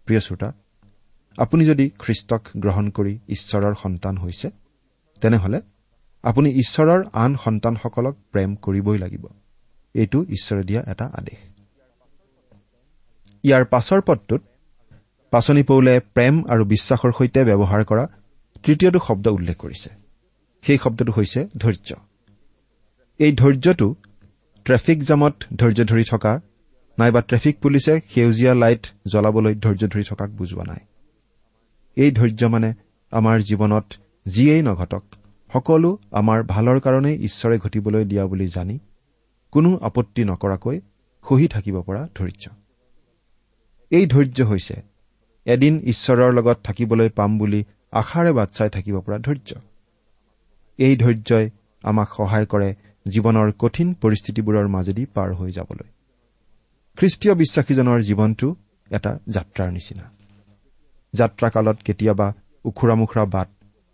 প্ৰিয় 0.07 0.21
শ্ৰোতা 0.21 0.49
আপুনি 1.39 1.63
যদি 1.65 1.87
খ্ৰীষ্টক 1.99 2.43
গ্ৰহণ 2.57 2.87
কৰি 2.91 3.19
ঈশ্বৰৰ 3.29 3.75
সন্তান 3.75 4.15
হৈছে 4.19 4.49
তেনেহলে 5.23 5.59
আপুনি 6.25 6.49
ঈশ্বৰৰ 6.51 7.01
আন 7.13 7.37
সন্তানসকলক 7.45 8.15
প্ৰেম 8.33 8.51
কৰিবই 8.57 8.99
লাগিব। 8.99 9.25
এইটো 9.95 10.19
ঈশ্বৰে 10.37 10.63
দিয়া 10.63 10.83
এটা 10.93 11.07
আদেশ। 11.19 11.39
ইয়াৰ 13.45 13.65
পাছৰ 13.65 14.01
পদটোত 14.01 14.43
পাচনি 15.33 15.63
পৌলে 15.63 15.95
প্ৰেম 16.15 16.35
আৰু 16.49 16.63
বিশ্বাসৰ 16.65 17.13
সৈতে 17.19 17.41
ব্যৱহাৰ 17.45 17.83
কৰা 17.85 18.05
তৃতীয়টো 18.65 18.99
শব্দ 18.99 19.27
উল্লেখ 19.29 19.57
কৰিছে। 19.57 19.91
সেই 20.65 20.79
শব্দটো 20.79 21.13
হৈছে 21.13 21.41
ধৈৰ্য। 21.59 21.91
এই 23.21 23.33
ধৈৰ্যটো 23.33 23.89
ট্ৰেফিক 24.67 24.99
জামত 25.03 25.35
ধৈৰ্য 25.57 25.81
ধৰি 25.85 26.05
থকা 26.11 26.33
নাইবা 26.99 27.21
ট্ৰেফিক 27.21 27.55
পুলিচে 27.63 27.95
সেউজীয়া 28.15 28.53
লাইট 28.55 28.83
জ্বলাবলৈ 29.07 29.55
ধৈৰ্য 29.55 29.83
ধৰি 29.93 30.05
থকাক 30.11 30.31
বুজোৱা 30.31 30.65
নাই। 30.65 30.83
এই 31.97 32.11
ধৈৰ্য 32.11 32.43
মানে 32.49 32.71
আমাৰ 33.13 33.37
জীৱনত 33.41 33.87
যিয়েই 34.27 34.63
নঘটক 34.63 35.05
সকলো 35.51 35.91
আমাৰ 36.13 36.39
ভালৰ 36.45 36.79
কাৰণেই 36.81 37.17
ঈশ্বৰে 37.25 37.57
ঘটিবলৈ 37.59 38.05
দিয়া 38.05 38.25
বুলি 38.27 38.47
জানি 38.47 38.77
কোনো 39.53 39.71
আপত্তি 39.83 40.23
নকৰাকৈ 40.25 40.77
সহি 41.25 41.47
থাকিব 41.49 41.77
পৰা 41.83 42.03
ধৈৰ্য। 42.15 42.45
এই 43.91 44.05
ধৈৰ্য 44.07 44.39
হৈছে 44.43 44.77
এদিন 45.47 45.75
ঈশ্বৰৰ 45.85 46.31
লগত 46.35 46.59
থাকিবলৈ 46.65 47.09
পাম 47.09 47.31
বুলি 47.39 47.61
আশাৰে 47.93 48.33
বাট 48.33 48.49
চাই 48.51 48.71
থাকিব 48.71 49.01
পৰা 49.01 49.19
ধৈৰ্য। 49.19 49.61
এই 50.79 50.97
ধৈৰ্যই 50.97 51.51
আমাক 51.83 52.09
সহায় 52.17 52.47
কৰে 52.47 52.75
জীৱনৰ 53.07 53.53
কঠিন 53.59 53.95
পৰিস্থিতিবোৰৰ 53.95 54.69
মাজেদি 54.69 55.05
পাৰ 55.07 55.35
হৈ 55.35 55.51
যাবলৈ। 55.51 55.89
খ্ৰীষ্টীয় 56.97 57.35
বিশ্বাসীজনৰ 57.35 58.01
জীৱনটো 58.01 58.57
এটা 58.91 59.19
যাত্ৰাৰ 59.29 59.71
নিচিনা। 59.73 60.11
যাত্ৰাকালত 61.15 61.77
কেতিয়াবা 61.85 62.35
ওখোৰা 62.65 62.95
মোখোৰা 62.95 63.25
বাট 63.25 63.49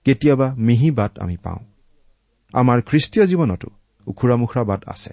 কেতিয়াবা 0.05 0.55
মিহি 0.55 0.91
বাট 0.91 1.19
আমি 1.19 1.37
পাওঁ। 1.37 1.59
আমাৰ 2.53 2.81
খ্ৰীষ্টীয় 2.83 3.27
জীৱনতো 3.27 3.69
ওখোৰা 4.07 4.37
মোখোৰা 4.37 4.65
বাট 4.65 4.83
আছে 4.87 5.13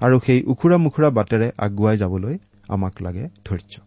আৰু 0.00 0.20
সেই 0.26 0.42
ওখোৰা 0.42 0.76
মোখোৰা 0.76 1.10
বাটেৰে 1.10 1.52
আগুৱাই 1.58 1.96
যাবলৈ 1.96 2.38
আমাক 2.68 3.02
লাগে 3.02 3.28
ধৈৰ্য। 3.44 3.80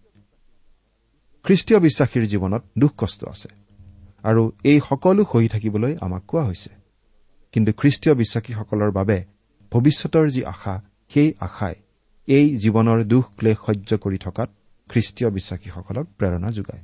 খ্ৰীষ্টীয় 1.44 1.80
বিশ্বাসীৰ 1.80 2.26
জীৱনত 2.26 2.64
দুখ 2.78 2.92
কষ্ট 2.98 3.26
আছে। 3.26 3.65
আৰু 4.30 4.44
এই 4.72 4.80
সকলো 4.90 5.22
সহি 5.32 5.48
থাকিবলৈ 5.54 5.94
আমাক 6.06 6.24
কোৱা 6.30 6.44
হৈছে। 6.48 6.72
কিন্তু 7.54 7.72
খ্ৰীষ্টীয় 7.80 8.14
বিশ্বাসীসকলৰ 8.22 8.92
বাবে 9.00 9.18
ভৱিষ্যতৰ 9.72 10.26
যি 10.36 10.42
আশা 10.54 10.76
সেই 11.12 11.30
আশাই 11.48 11.76
এই 12.28 12.46
জীৱনৰ 12.64 13.00
দুখ 13.12 13.26
ক্লেশ 13.40 13.58
সহ্য 13.66 13.92
কৰি 14.04 14.18
থকাত 14.26 14.50
খ্ৰীষ্টীয় 14.90 15.30
বিশ্বাসীসকলক 15.38 16.06
প্ৰেৰণা 16.18 16.50
যোগায়। 16.58 16.84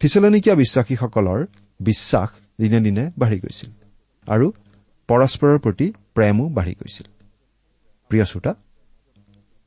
থিচলনিকীয়া 0.00 0.56
বিশ্বাসীসকলৰ 0.62 1.40
বিশ্বাস 1.80 2.30
দিনে 2.60 2.78
দিনে 2.86 3.04
বাঢ়ি 3.20 3.38
গৈছিল 3.44 3.70
আৰু 4.26 4.46
পৰস্পৰৰ 5.08 5.58
প্ৰতি 5.64 5.86
প্ৰেমো 6.14 6.44
বাঢ়ি 6.56 6.74
গৈছিল। 6.80 7.06
প্ৰিয় 8.10 8.24
শ্ৰোতা 8.30 8.52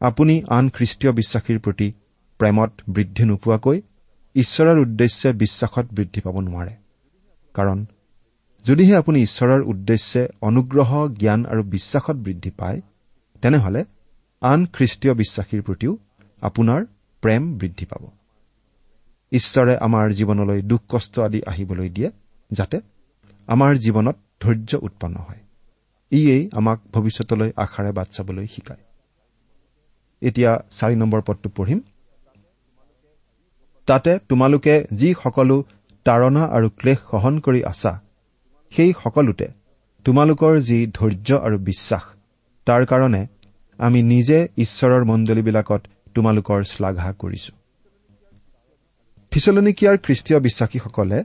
আপুনি 0.02 0.36
আন 0.58 0.66
খ্ৰীষ্টীয় 0.76 1.12
বিশ্বাসীৰ 1.20 1.60
প্ৰতি 1.60 1.88
প্ৰেমত 2.40 2.72
বৃদ্ধি 2.90 3.24
নোপোৱাকৈ 3.26 3.78
ঈশ্বৰৰ 4.36 4.80
উদ্দেশ্যে 4.80 5.34
বিশ্বাসত 5.34 5.86
বৃদ্ধি 5.92 6.22
পাব 6.22 6.40
নোৱাৰে। 6.40 6.76
কাৰণ 7.54 7.86
যদিহে 8.66 8.96
আপুনি 8.96 9.22
ঈশ্বৰৰ 9.22 9.62
উদ্দেশ্যে 9.62 10.28
অনুগ্ৰহ 10.42 11.08
জ্ঞান 11.08 11.46
আৰু 11.46 11.64
বিশ্বাসত 11.64 12.16
বৃদ্ধি 12.16 12.52
পায় 12.52 12.82
তেনেহলে 13.42 13.86
আন 14.42 14.66
খ্ৰীষ্টীয় 14.66 15.14
বিশ্বাসীৰ 15.14 15.62
প্ৰতিও 15.62 15.98
আপোনাৰ 16.42 16.86
প্ৰেম 17.22 17.58
বৃদ্ধি 17.58 17.86
পাব। 17.86 18.12
ঈশ্বৰে 19.32 19.78
আমাৰ 19.78 20.12
জীৱনলৈ 20.12 20.62
দুখ 20.62 20.82
কষ্ট 20.90 21.20
আদি 21.20 21.44
আহিবলৈ 21.44 21.90
দিয়ে 21.90 22.12
যাতে 22.52 22.82
আমাৰ 23.48 23.76
জীৱনত 23.76 24.16
ধৈৰ্য 24.42 24.78
উৎপন্ন 24.82 25.16
হয়। 25.16 25.40
ইয়েই 26.12 26.50
আমাক 26.54 26.80
ভৱিষ্যতলৈ 26.94 27.52
আশাৰে 27.56 27.92
বাট 27.92 28.08
চাবলৈ 28.08 28.48
শিকায়। 28.48 28.80
এতিয়া 30.22 30.64
চাৰি 30.72 30.96
নম্বৰ 30.96 31.22
পদটো 31.22 31.50
পঢ়িম। 31.56 31.82
তাতে 33.86 34.20
তোমালোকে 34.30 34.88
যি 34.94 35.14
সকলো 35.24 35.64
তাৰণা 36.06 36.44
আৰু 36.46 36.70
ক্লেশ 36.70 36.98
সহন 37.12 37.40
কৰি 37.40 37.64
আছা 37.64 38.00
সেই 38.72 38.94
সকলোতে 39.04 39.48
তোমালোকৰ 40.06 40.60
যি 40.60 40.88
ধৈৰ্য 40.94 41.36
আৰু 41.36 41.58
বিশ্বাস 41.58 42.04
তাৰ 42.66 42.86
কাৰণে 42.86 43.28
আমি 43.80 44.04
নিজে 44.04 44.48
ঈশ্বৰৰ 44.58 45.04
মণ্ডলীবিলাকত 45.04 45.82
তোমালোকৰ 46.16 46.64
শ্লাঘা 46.64 47.14
কৰিছো। 47.20 47.54
থিচলনিকিয়াৰ 49.32 49.98
খ্ৰীষ্টীয় 49.98 50.40
বিশ্বাসীসকলে 50.40 51.24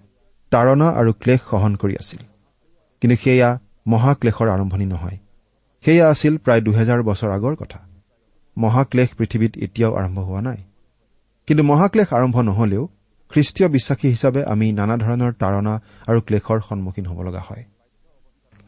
তাৰণা 0.50 0.88
আৰু 0.90 1.12
ক্লেশ 1.12 1.40
সহন 1.50 1.76
কৰি 1.76 1.94
আছিল। 1.94 2.18
কিন্তু 3.00 3.16
সেয়া 3.24 3.59
মহাক্লেশৰ 3.87 4.48
আৰম্ভণি 4.48 4.87
নহয়। 4.87 5.18
সেয়া 5.85 6.09
আছিল 6.11 6.38
প্ৰায় 6.38 6.61
দুহেজাৰ 6.61 7.02
বছৰ 7.02 7.30
আগৰ 7.30 7.54
কথা। 7.54 7.78
মহাক্লেশ 8.59 9.09
পৃথিৱীত 9.18 9.59
এতিয়াও 9.59 9.94
আৰম্ভ 9.94 10.18
হোৱা 10.18 10.40
নাই। 10.40 10.57
কিন্তু 11.46 11.62
মহাক্লেশ 11.64 12.12
আৰম্ভ 12.12 12.37
নহলেও 12.40 12.88
খ্ৰীষ্টীয় 13.30 13.68
বিশ্বাসী 13.68 14.09
হিচাপে 14.09 14.44
আমি 14.44 14.72
নানা 14.72 14.96
ধৰণৰ 14.96 15.32
তাৰণা 15.32 15.80
আৰু 16.09 16.20
ক্লেশৰ 16.20 16.61
সন্মুখীন 16.68 17.06
হ'ব 17.06 17.22
লগা 17.22 17.42
হয়। 17.48 17.64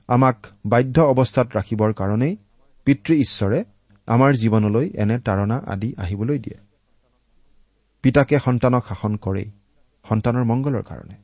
আমাক 0.08 0.46
বাধ্য 0.66 1.00
অৱস্থাত 1.00 1.56
ৰাখিবৰ 1.56 1.92
কাৰণেই 1.92 2.36
পিতৃ 2.84 3.14
ঈশ্বৰে 3.14 3.64
আমাৰ 4.06 4.30
জীৱনলৈ 4.34 4.86
এনে 4.94 5.18
তাৰণা 5.18 5.56
আদি 5.66 5.94
আহিবলৈ 5.98 6.38
দিয়ে। 6.38 6.58
পিতাকে 8.02 8.36
সন্তানক 8.38 8.82
শাসন 8.88 9.16
কৰেই 9.16 9.50
সন্তানৰ 10.08 10.44
মংগলৰ 10.44 10.82
কাৰণে। 10.82 11.16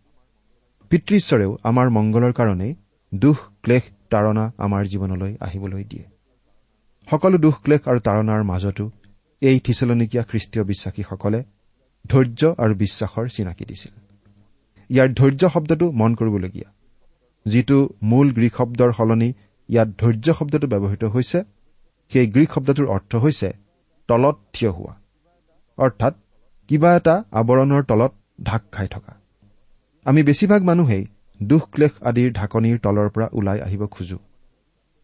পিতৃ 0.90 1.16
ঈশ্বৰেও 1.16 1.58
আমাৰ 1.62 1.90
মংগলৰ 1.90 2.32
কাৰণেই 2.32 2.74
দুখ 3.14 3.38
ক্লেশ 3.62 3.82
তাৰণা 4.10 4.52
আমাৰ 4.58 4.82
জীৱনলৈ 4.84 5.36
আহিবলৈ 5.40 5.84
দিয়ে। 5.84 6.04
সকলো 7.10 7.38
দুখ 7.38 7.54
ক্লেশ 7.62 7.80
আৰু 7.88 7.98
তাৰণাৰ 7.98 8.42
মাজতো 8.42 8.90
এই 9.48 9.58
থিচলনিকীয়া 9.60 10.24
খ্ৰীষ্টীয় 10.24 10.64
বিশ্বাসীসকলে 10.64 11.40
ধৈৰ্য 12.06 12.54
আৰু 12.58 12.74
বিশ্বাসৰ 12.74 13.26
চিনাকি 13.28 13.64
দিছিল। 13.64 13.92
ইয়াৰ 14.90 15.08
ধৈৰ্য 15.14 15.42
শব্দটো 15.48 15.92
মন 15.92 16.14
কৰিবলগীয়া। 16.14 16.68
যিটো 17.46 17.78
মূল 18.02 18.26
গ্ৰীক 18.30 18.54
শব্দৰ 18.56 18.92
সলনি 18.92 19.32
ইয়াত 19.68 19.88
ধৈৰ্য 19.98 20.26
শব্দটো 20.34 20.66
ব্যৱহৃত 20.66 21.04
হৈছে 21.04 21.38
সেই 22.12 22.26
গ্ৰীক 22.26 22.50
শব্দটোৰ 22.50 22.86
অৰ্থ 22.86 23.12
হৈছে 23.16 23.48
তলত 24.08 24.36
থিয় 24.52 24.70
হোৱা। 24.70 24.94
অৰ্থাৎ 25.78 26.14
কিবা 26.68 26.96
এটা 26.96 27.14
আৱৰণৰ 27.32 27.82
তলত 27.82 28.12
ঢাক 28.42 28.62
খাই 28.72 28.88
থকা। 28.88 29.12
আমি 30.04 30.22
বেছিভাগ 30.22 30.60
মানুহেই 30.62 31.04
দুখ 31.42 31.62
ক্লেশ 31.72 31.90
আদিৰ 32.02 32.32
ঢাকনিৰ 32.32 32.78
তলৰ 32.78 33.08
পৰা 33.08 33.28
ওলাই 33.32 33.60
আহিব 33.60 33.86
খোজো। 33.86 34.18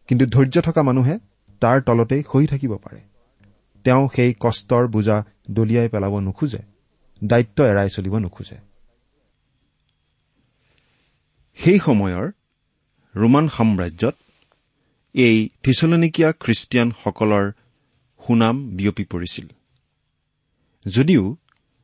কিন্তু 0.07 0.25
ধৈৰ্য 0.25 0.61
থকা 0.61 0.81
মানুহে 0.83 1.15
তাৰ 1.61 1.77
তলতেই 1.81 2.23
সহি 2.31 2.47
থাকিব 2.47 2.73
পাৰে। 2.77 3.10
তেওঁ 3.83 4.03
সেই 4.15 4.31
কষ্টৰ 4.39 4.87
বোজা 4.87 5.17
দলিয়াই 5.51 5.89
পেলাব 5.89 6.13
নোখোজে 6.19 6.61
দায়িত্ব 7.23 7.57
এৰাই 7.63 7.89
চলিব 7.89 8.13
নোখোজে। 8.17 8.57
সেই 11.59 11.79
সময়ৰ 11.79 12.25
ৰোমান 13.15 13.45
সাম্ৰাজ্যত 13.47 14.15
এই 15.15 15.37
থিচলনিকীয়া 15.63 16.29
খ্ৰীষ্টিয়ানসকলৰ 16.39 17.45
সুনাম 18.21 18.55
বিয়পি 18.77 19.03
পৰিছিল। 19.03 19.47
যদিও 20.87 21.23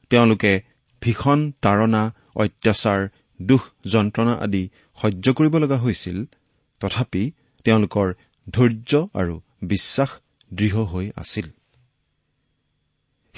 তেওঁলোকে 0.09 0.53
ভীষণ 1.01 1.39
তাৰণা 1.61 2.03
অত্যাচাৰ 2.35 3.01
দুখ 3.41 3.61
যন্ত্ৰণা 3.87 4.33
আদি 4.33 4.63
সহ্য 5.01 5.25
কৰিব 5.33 5.53
লগা 5.57 5.77
হৈছিল 5.77 6.17
তথাপি 6.81 7.23
তেওঁলোকৰ 7.65 8.07
ধৈৰ্য 8.47 8.91
আৰু 9.13 9.35
বিশ্বাস 9.63 10.09
দৃঢ় 10.53 10.81
হৈ 10.83 11.05
আছিল। 11.15 11.47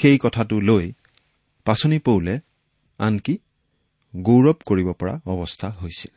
সেই 0.01 0.17
কথাটো 0.17 0.55
লৈ 0.59 0.85
পাচনি 1.65 1.99
পৌলে 1.99 2.35
আনকি 2.99 3.33
গৌৰৱ 4.15 4.57
কৰিব 4.65 4.87
পৰা 4.99 5.15
অৱস্থা 5.25 5.67
হৈছিল। 5.81 6.13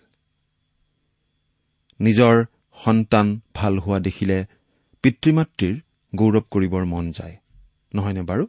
নিজৰ 2.01 2.35
সন্তান 2.79 3.27
ভাল 3.55 3.75
হোৱা 3.79 3.99
দেখিলে 3.99 4.39
পিতৃ 5.05 5.31
মাতৃৰ 5.33 5.75
গৌৰৱ 6.13 6.45
কৰিবৰ 6.51 6.85
মন 6.85 7.05
যায় 7.11 7.37
নহয়নে 7.95 8.23
বাৰু? 8.23 8.45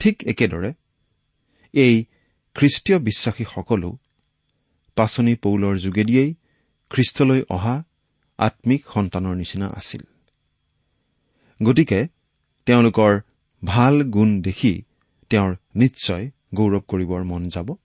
ঠিক 0.00 0.16
একেদৰে 0.26 0.70
এই 1.74 1.94
খ্ৰীষ্টীয় 2.56 2.98
বিশ্বাসীসকলো 2.98 3.90
পাচনি 4.96 5.34
পৌলৰ 5.34 5.74
যোগেদিয়েই 5.78 6.30
খ্ৰীষ্টলৈ 6.90 7.40
অহা 7.50 7.76
আম্মিক 8.38 8.82
সন্তানৰ 8.94 9.34
নিচিনা 9.34 9.66
আছিল। 9.68 10.02
গতিকে 11.60 12.00
তেওঁলোকৰ 12.66 13.12
ভাল 13.64 14.02
গুণ 14.10 14.42
দেখি 14.42 14.82
তেওঁৰ 15.30 15.56
নিশ্চয় 15.76 16.30
গৌৰৱ 16.54 16.80
কৰিবৰ 16.88 17.24
মন 17.24 17.42
যাব। 17.44 17.76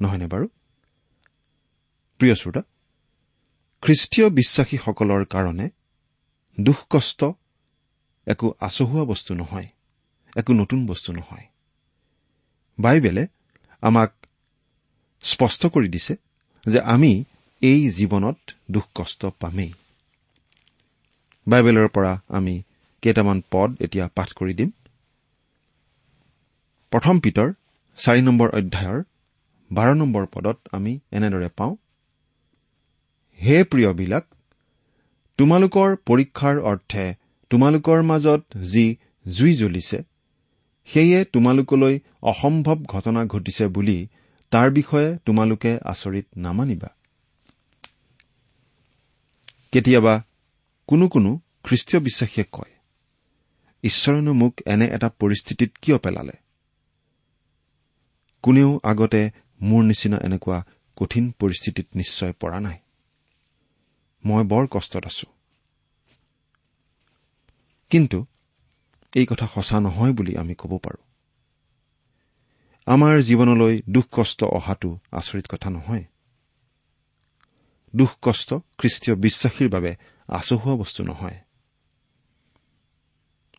নহয়নে 0.00 0.26
বাৰু? 0.26 0.48
প্ৰিয় 2.20 2.34
শ্ৰোতা 2.34 2.62
খ্ৰীষ্টীয় 3.82 4.30
বিশ্বাসীসকলৰ 4.30 5.24
কাৰণে 5.24 5.70
দুখ 6.60 6.76
কষ্ট 6.90 7.24
একো 8.26 8.54
আচহুৱা 8.60 9.04
বস্তু 9.04 9.34
নহয় 9.34 9.68
একো 10.36 10.52
নতুন 10.52 10.86
বস্তু 10.86 11.12
নহয়। 11.12 11.46
বাইবেলে 12.78 13.26
আমাক 13.82 14.12
স্পষ্ট 15.20 15.66
কৰি 15.66 15.88
দিছে 15.88 16.16
যে 16.66 16.80
আমি 16.80 17.24
এই 17.62 17.90
জীৱনত 17.90 18.36
দুখ 18.70 18.86
কষ্ট 18.94 19.26
পামেই। 19.26 19.72
বাইবেলৰ 21.48 21.88
পৰা 21.88 22.20
আমি 22.28 22.62
কেইটামান 23.02 23.42
পদ 23.50 23.82
এতিয়া 23.82 24.08
পাঠ 24.08 24.32
কৰি 24.32 24.54
দিম। 24.54 24.70
প্ৰথম 26.90 27.20
পিতৰ 27.20 27.52
চাৰি 27.98 28.22
নম্বৰ 28.22 28.48
অধ্যায়ৰ 28.48 29.02
বাৰ 29.72 29.94
নম্বৰ 29.94 30.26
পদত 30.26 30.58
আমি 30.72 30.98
এনেদৰে 31.12 31.48
পাওঁ 31.48 31.76
হে 33.42 33.64
প্ৰিয়বিলাক 33.64 34.24
তোমালোকৰ 35.38 35.96
পৰীক্ষাৰ 36.06 36.56
অৰ্থে 36.60 37.14
তোমালোকৰ 37.50 38.02
মাজত 38.02 38.42
যি 38.56 38.96
জুই 39.28 39.52
জ্বলিছে 39.54 39.98
সেয়ে 40.84 41.24
তোমালোকলৈ 41.24 42.00
অসম্ভৱ 42.22 42.76
ঘটনা 42.76 43.24
ঘটিছে 43.24 43.66
বুলি 43.66 44.08
তাৰ 44.50 44.70
বিষয়ে 44.70 45.18
তোমালোকে 45.26 45.78
আচৰিত 45.84 46.26
নামানিবা। 46.36 46.88
কেতিয়াবা 49.72 50.24
কোনো 50.86 51.08
কোনো 51.08 51.40
খ্ৰীষ্টীয় 51.64 52.02
বিশ্বাসীয়ে 52.02 52.46
কয় 52.52 52.72
ঈশ্বৰেনো 53.84 54.32
মোক 54.32 54.54
এনে 54.66 54.86
এটা 54.86 55.08
পৰিস্থিতিত 55.08 55.70
কিয় 55.82 55.98
পেলালে? 55.98 56.32
কোনেও 58.42 58.80
আগতে 58.82 59.30
মোৰ 59.62 59.82
নিচিনা 59.84 60.16
এনেকুৱা 60.16 60.64
কঠিন 60.96 61.32
পৰিস্থিতিত 61.38 61.86
নিশ্চয় 61.94 62.32
পৰা 62.32 62.60
নাই। 62.60 62.78
মই 64.24 64.44
বৰ 64.44 64.66
কষ্টত 64.70 65.06
আছো। 65.06 65.26
কিন্তু 67.90 68.26
এই 69.16 69.26
কথা 69.26 69.46
সঁচা 69.46 69.80
নহয় 69.80 70.12
বুলি 70.12 70.36
আমি 70.36 70.54
ক'ব 70.54 70.78
পাৰোঁ। 70.78 71.02
আমাৰ 72.86 73.20
জীৱনলৈ 73.20 73.82
দুখ 73.88 74.06
কষ্ট 74.10 74.44
অহাটো 74.44 74.98
আচৰিত 75.12 75.46
কথা 75.48 75.70
নহয়। 75.70 76.04
দুখ 77.96 78.16
কষ্ট 78.22 78.54
খ্ৰীষ্টীয় 78.78 79.16
বিশ্বাসীৰ 79.16 79.68
বাবে 79.68 79.96
আচহুৱা 80.28 80.76
বস্তু 80.76 81.04
নহয়। 81.04 81.38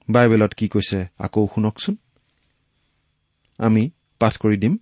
বাইবেলত 0.10 0.54
কি 0.54 0.68
কৈছে 0.68 1.08
আকৌ 1.20 1.48
শুনকচোন। 1.56 1.96
আমি 3.58 3.90
পাঠ 4.22 4.34
কৰি 4.44 4.58
দিম। 4.64 4.74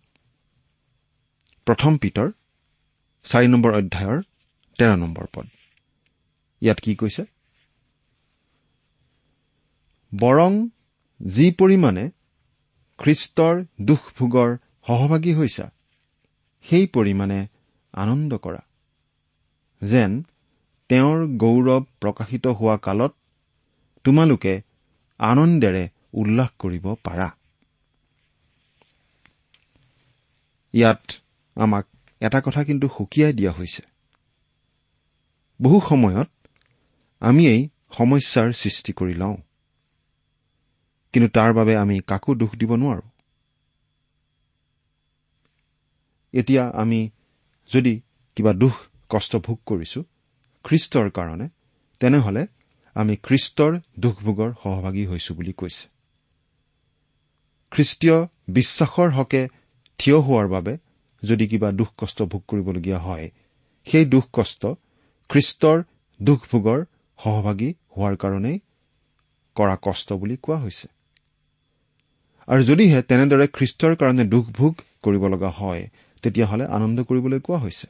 প্ৰথম 1.68 1.98
পিতৰ 2.04 2.28
চাৰি 3.26 3.48
নম্বৰ 3.54 3.72
অধ্যায়ৰ 3.80 4.20
তেৰ 4.80 4.92
নম্বৰ 5.04 5.26
পদ। 5.34 5.48
ইয়াত 6.62 6.80
কি 6.84 6.92
কৈছে? 6.96 7.24
বৰং 10.12 10.52
যি 11.20 11.46
পৰিমাণে 11.60 12.04
খ্ৰীষ্টৰ 13.00 13.56
দুখ 13.82 14.02
ভোগৰ 14.18 14.50
সহভাগী 14.88 15.34
হৈছা 15.34 15.66
সেই 16.66 16.86
পৰিমাণে 16.96 17.40
আনন্দ 17.94 18.32
কৰা 18.46 18.62
যেন 19.82 20.12
তেওঁৰ 20.90 21.20
গৌৰৱ 21.44 21.84
প্ৰকাশিত 22.02 22.46
হোৱা 22.60 22.78
কালত 22.86 23.14
তোমালোকে 24.06 24.54
আনন্দেৰে 25.20 25.84
উল্লাস 26.14 26.52
কৰিব 26.60 26.86
পাৰা। 27.04 27.28
ইয়াত 30.74 31.12
আমাক 31.56 31.86
এটা 32.22 32.40
কথা 32.42 32.64
কিন্তু 32.64 32.88
সুকীয়াই 32.98 33.34
দিয়া 33.34 33.52
হৈছে। 33.52 33.82
বহু 35.62 35.82
সময়ত 35.90 36.30
আমি 37.20 37.48
এই 37.48 37.70
সমস্যাৰ 37.92 38.52
সৃষ্টি 38.52 38.94
কৰি 38.94 39.14
লওঁ। 39.14 39.38
কিন্তু 41.14 41.30
তাৰ 41.30 41.54
বাবে 41.54 41.78
আমি 41.78 42.00
কাকো 42.08 42.36
দোষ 42.36 42.52
দিব 42.52 42.76
নোৱাৰো। 42.76 43.06
এতিয়া 46.34 46.64
আমি 46.70 47.10
যদি 47.74 48.02
কিবা 48.36 48.54
দুখ 48.54 48.76
কষ্ট 49.10 49.36
ভোগ 49.36 49.60
কৰিছো 49.66 50.04
খ্ৰীষ্টৰ 50.64 51.10
কাৰণে 51.10 51.50
তেনেহলে 52.00 52.48
আমি 52.96 53.16
খ্ৰীষ্টৰ 53.16 53.80
দুখভোগৰ 54.00 54.52
সহভাগী 54.64 55.06
হৈছো 55.06 55.34
বুলি 55.34 55.54
কৈছে। 55.54 55.88
খ্ৰীষ্টীয় 57.72 58.28
বিশ্বাসৰ 58.50 59.10
হকে 59.10 59.48
থিয় 60.00 60.18
হোৱাৰ 60.18 60.48
বাবে 60.48 60.74
যদি 61.24 61.46
কিবা 61.48 61.70
দুখ 61.72 61.90
কষ্ট 61.98 62.22
ভোগ 62.22 62.42
কৰিবলগীয়া 62.48 63.00
হয় 63.00 63.30
সেই 63.88 64.06
দুখ 64.06 64.26
কষ্ট 64.34 64.62
খ্ৰীষ্টৰ 65.30 65.78
দুখভোগৰ 66.20 66.80
সহভাগী 67.20 67.70
হোৱাৰ 67.96 68.16
কাৰণেই 68.16 68.58
কৰা 69.56 69.76
কষ্ট 69.82 70.08
বুলি 70.14 70.36
কোৱা 70.38 70.58
হৈছে। 70.58 70.88
আৰু 72.48 72.62
যদিহে 72.64 73.00
তেনেদৰে 73.02 73.48
খ্ৰীষ্টৰ 73.48 73.94
কাৰণে 73.96 74.24
দুখ 74.26 74.46
ভোগ 74.50 74.74
কৰিব 75.04 75.24
লগা 75.26 75.50
হয় 75.50 75.84
তেতিয়াহ'লে 76.24 76.66
আনন্দ 76.66 76.98
কৰিবলৈ 77.04 77.40
কোৱা 77.40 77.60
হৈছে। 77.60 77.88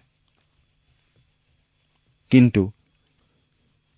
কিন্তু 2.31 2.71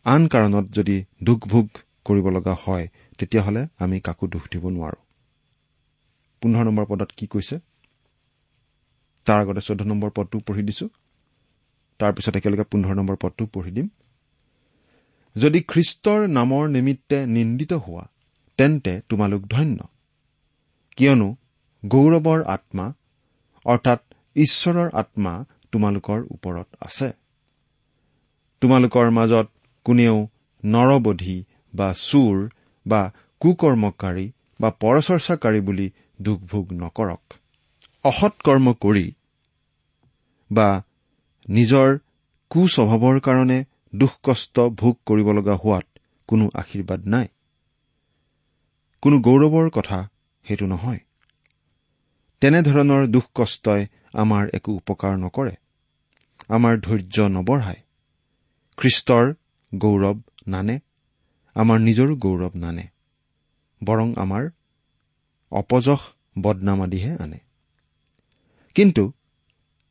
আন 0.05 0.21
কাৰণত 0.27 0.65
যদি 0.71 0.97
দুখ 1.23 1.39
ভোগ 1.47 1.67
কৰিব 2.05 2.27
লগা 2.27 2.55
হয় 2.63 2.87
তেতিয়াহ'লে 3.17 3.61
আমি 3.79 3.99
কাকো 3.99 4.27
দোষ 4.27 4.43
দিব 4.53 4.63
নোৱাৰো। 4.69 4.99
পোন্ধৰ 6.41 6.63
নম্বৰ 6.65 6.85
পদত 6.85 7.11
কি 7.17 7.27
কৈছে? 7.27 7.55
তাৰ 9.25 9.39
আগতে 9.39 9.61
চৈধ্য 9.61 9.83
নম্বৰ 9.83 10.09
পদটো 10.09 10.39
পঢ়ি 10.39 10.63
দিছো। 10.63 10.85
তাৰপিছত 11.99 12.35
একেলগে 12.35 12.63
পোন্ধৰ 12.63 12.95
নম্বৰ 12.95 13.15
পদটো 13.15 13.45
পঢ়ি 13.45 13.71
দিম। 13.71 13.87
যদি 15.35 15.59
খ্ৰীষ্টৰ 15.61 16.21
নামৰ 16.27 16.63
নিমিত্তে 16.67 17.17
নিন্দিত 17.25 17.73
হোৱা 17.73 18.03
তেন্তে 18.57 19.01
তোমালোক 19.09 19.41
ধন্য। 19.47 19.79
কিয়নো 20.97 21.35
গৌৰৱৰ 21.85 22.41
আত্মা 22.43 22.85
অৰ্থাৎ 23.65 24.01
ঈশ্বৰৰ 24.35 24.89
আত্মা 24.93 25.45
তোমালোকৰ 25.71 26.19
ওপৰত 26.31 26.67
আছে। 26.81 27.11
তোমালোকৰ 28.61 29.09
মাজত 29.09 29.47
কোনেও 29.85 30.17
নৰবধি 30.65 31.37
বা 31.73 31.93
চুৰ 31.93 32.49
বা 32.85 33.01
কুকৰ্মকাৰী 33.41 34.31
বা 34.59 34.69
পৰচৰ্চাকাৰী 34.69 35.61
বুলি 35.61 35.87
দুখ 36.21 36.39
ভোগ 36.41 36.73
নকৰক। 36.73 37.40
অসৎ 38.05 38.33
কৰ্ম 38.43 38.73
কৰি 38.73 39.07
বা 40.51 40.69
নিজৰ 41.49 41.89
কুস্বভাৱৰ 42.51 43.19
কাৰণে 43.19 43.57
দুখ 43.95 44.13
কষ্ট 44.23 44.55
ভোগ 44.59 44.95
কৰিব 45.05 45.27
লগা 45.31 45.55
হোৱাত 45.55 45.85
কোনো 46.27 46.49
আশীৰ্বাদ 46.53 47.01
নাই। 47.07 47.27
কোনো 49.03 49.19
গৌৰৱৰ 49.19 49.69
কথা 49.69 49.99
সেইটো 50.45 50.65
নহয়। 50.65 50.99
তেনেধৰণৰ 52.41 53.03
দুখ 53.07 53.25
কষ্টই 53.35 53.85
আমাৰ 54.13 54.49
একো 54.53 54.71
উপকাৰ 54.73 55.13
নকৰে 55.17 55.53
আমাৰ 56.49 56.73
ধৈৰ্য 56.79 57.27
নবঢ়ায়। 57.27 57.81
খ্ৰীষ্টৰ 58.77 59.25
গৌৰৱ 59.71 60.17
নানে 60.47 60.75
আমাৰ 61.55 61.77
নিজৰো 61.79 62.15
গৌৰৱ 62.15 62.53
নানে 62.55 62.85
বৰং 63.81 64.13
আমাৰ 64.17 64.49
অপযশ 65.51 66.01
বদনাম 66.41 66.81
আদিহে 66.81 67.11
আনে। 67.19 67.39
কিন্তু 68.75 69.11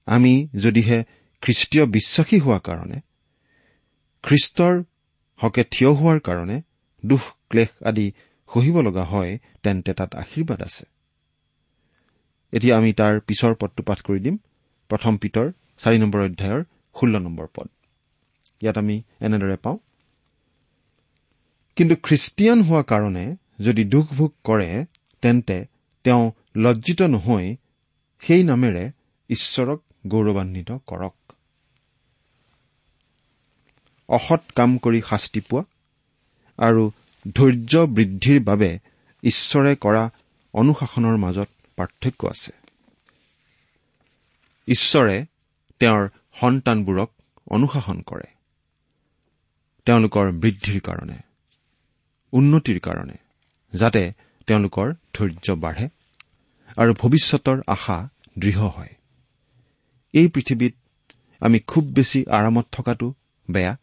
আমি 0.06 0.48
যদিহে 0.62 0.98
খ্ৰীষ্টীয় 1.42 1.84
বিশ্বাসী 1.86 2.38
হোৱাৰ 2.40 2.60
কাৰণে 2.60 2.98
খ্ৰীষ্টৰ 4.24 4.74
হকে 5.40 5.64
থিয় 5.64 5.90
হোৱাৰ 5.90 6.20
কাৰণে 6.20 6.56
দুখ 7.06 7.22
ক্লেশ 7.50 7.70
আদি 7.84 8.12
সহিব 8.54 8.80
লগা 8.80 9.04
হয় 9.04 9.38
তেন্তে 9.62 9.92
তাত 9.92 10.10
আশীৰ্বাদ 10.14 10.62
আছে। 10.62 10.84
এতিয়া 12.52 12.76
আমি 12.76 12.92
তাৰ 12.92 13.20
পিছৰ 13.20 13.54
পদটো 13.54 13.82
পাঠ 13.82 13.98
কৰি 14.02 14.20
দিম। 14.20 14.36
প্ৰথম 14.90 15.16
পিতৰ 15.16 15.46
চাৰি 15.78 15.98
নম্বৰ 15.98 16.20
অধ্যায়ৰ 16.20 16.64
ষোল্ল 16.96 17.14
নম্বৰ 17.18 17.46
পদ। 17.54 17.68
ইয়াত 18.62 18.78
আমি 18.78 19.02
এনেদৰে 19.20 19.56
পাওঁ। 19.56 19.78
কিন্তু 21.76 21.94
খ্ৰীষ্টিয়ান 22.02 22.62
হোৱা 22.62 22.82
কাৰণে 22.82 23.36
যদি 23.60 23.84
দুখ 23.84 24.06
ভোগ 24.14 24.30
কৰে 24.44 24.84
তেন্তে 25.22 25.66
তেওঁ 26.04 26.24
লজ্জিত 26.56 27.02
নহৈ 27.02 27.56
সেই 28.22 28.42
নামেৰে 28.44 28.90
ঈশ্বৰক 29.30 29.80
গৌৰৱান্বিত 30.06 30.70
কৰক। 30.86 31.14
অসৎ 34.08 34.42
কাম 34.50 34.78
কৰি 34.78 35.00
শাস্তি 35.10 35.40
পোৱা 35.40 35.62
আৰু 36.58 36.90
ধৈৰ্য 37.34 37.86
বৃদ্ধিৰ 37.86 38.42
বাবে 38.42 38.78
ঈশ্বৰে 39.22 39.76
কৰা 39.76 40.10
অনুশাসনৰ 40.54 41.16
মাজত 41.16 41.48
পাৰ্থক্য 41.76 42.28
আছে। 42.28 42.52
ঈশ্বৰে 44.68 45.26
তেওঁৰ 45.80 46.08
সন্তানবোৰক 46.40 47.10
অনুশাসন 47.50 48.00
কৰে। 48.00 48.28
তেওঁলোকৰ 49.86 50.32
বৃদ্ধিৰ 50.32 50.80
কাৰণে 50.80 51.18
উন্নতিৰ 52.32 52.78
কাৰণে 52.80 53.16
যাতে 53.72 54.12
তেওঁলোকৰ 54.46 54.94
ধৈৰ্য 55.14 55.54
বাঢ়ে। 55.54 55.88
আৰু 56.76 56.94
ভৱিষ্যতৰ 56.94 57.62
আশা 57.66 58.08
দৃঢ় 58.38 58.60
হয়। 58.60 58.94
এই 60.12 60.28
পৃথিৱীত 60.28 60.74
আমি 61.40 61.58
খুব 61.58 61.84
বেছি 61.84 62.24
আৰামত 62.26 62.66
থকাটো 62.72 63.14
বেয়া 63.50 63.76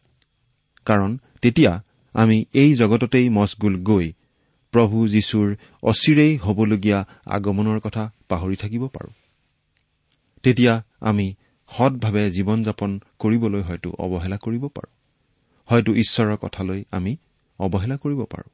কাৰণ 0.84 1.18
তেতিয়া 1.42 1.82
আমি 2.12 2.44
এই 2.52 2.74
জগততেই 2.74 3.28
মচগুল 3.28 3.82
গৈ 3.82 4.12
প্ৰভু 4.72 5.08
যীশুৰ 5.08 5.56
অচিৰেই 5.82 6.36
হবলগীয়া 6.36 7.04
আগমনৰ 7.26 7.80
কথা 7.80 8.12
পাহৰি 8.28 8.56
থাকিব 8.56 8.88
পাৰোঁ। 8.88 9.12
তেতিয়া 10.42 10.82
আমি 11.00 11.34
সৎভাৱে 11.68 12.30
জীৱন 12.30 12.62
যাপন 12.62 13.00
কৰিবলৈ 13.18 13.60
হয়তো 13.60 13.90
অৱহেলা 13.98 14.36
কৰিব 14.36 14.68
পাৰোঁ। 14.68 14.92
হয়তো 15.66 15.94
ঈশ্বৰৰ 15.94 16.36
কথালৈ 16.36 16.84
আমি 16.90 17.16
অৱহেলা 17.58 17.96
কৰিব 17.96 18.24
পাৰোঁ। 18.24 18.50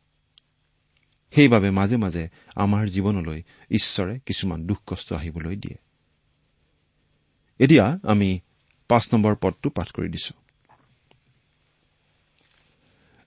সেইবাবে 1.35 1.71
মাজে 1.71 1.97
মাজে 1.97 2.29
আমাৰ 2.57 2.89
জীৱনলৈ 2.89 3.43
ঈশ্বৰে 3.71 4.19
কিছুমান 4.27 4.67
দুখ 4.67 4.79
কষ্ট 4.87 5.13
আহিবলৈ 5.13 5.57
দিয়ে। 5.57 5.77
এতিয়া 7.59 7.99
আমি 8.03 8.41
পাঁচ 8.89 9.15
নম্বৰ 9.15 9.35
পদটো 9.41 9.71
পাঠ 9.71 9.89
কৰি 9.93 10.09
দিছো। 10.09 10.35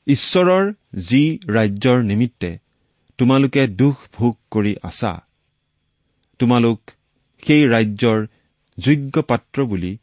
ঈশ্বৰৰ 0.08 0.74
যি 0.96 1.40
ৰাজ্যৰ 1.48 2.04
নিমিত্তে 2.04 2.60
তোমালোকে 3.18 3.68
দুখ 3.68 3.96
ভোগ 4.14 4.38
কৰি 4.52 4.76
আছা 4.84 5.28
তোমালোক 6.40 6.82
সেই 7.48 7.64
ৰাজ্যৰ 7.68 8.28
যোগ্য 8.78 9.22
পাত্ৰ 9.22 9.66
বুলি 9.66 9.98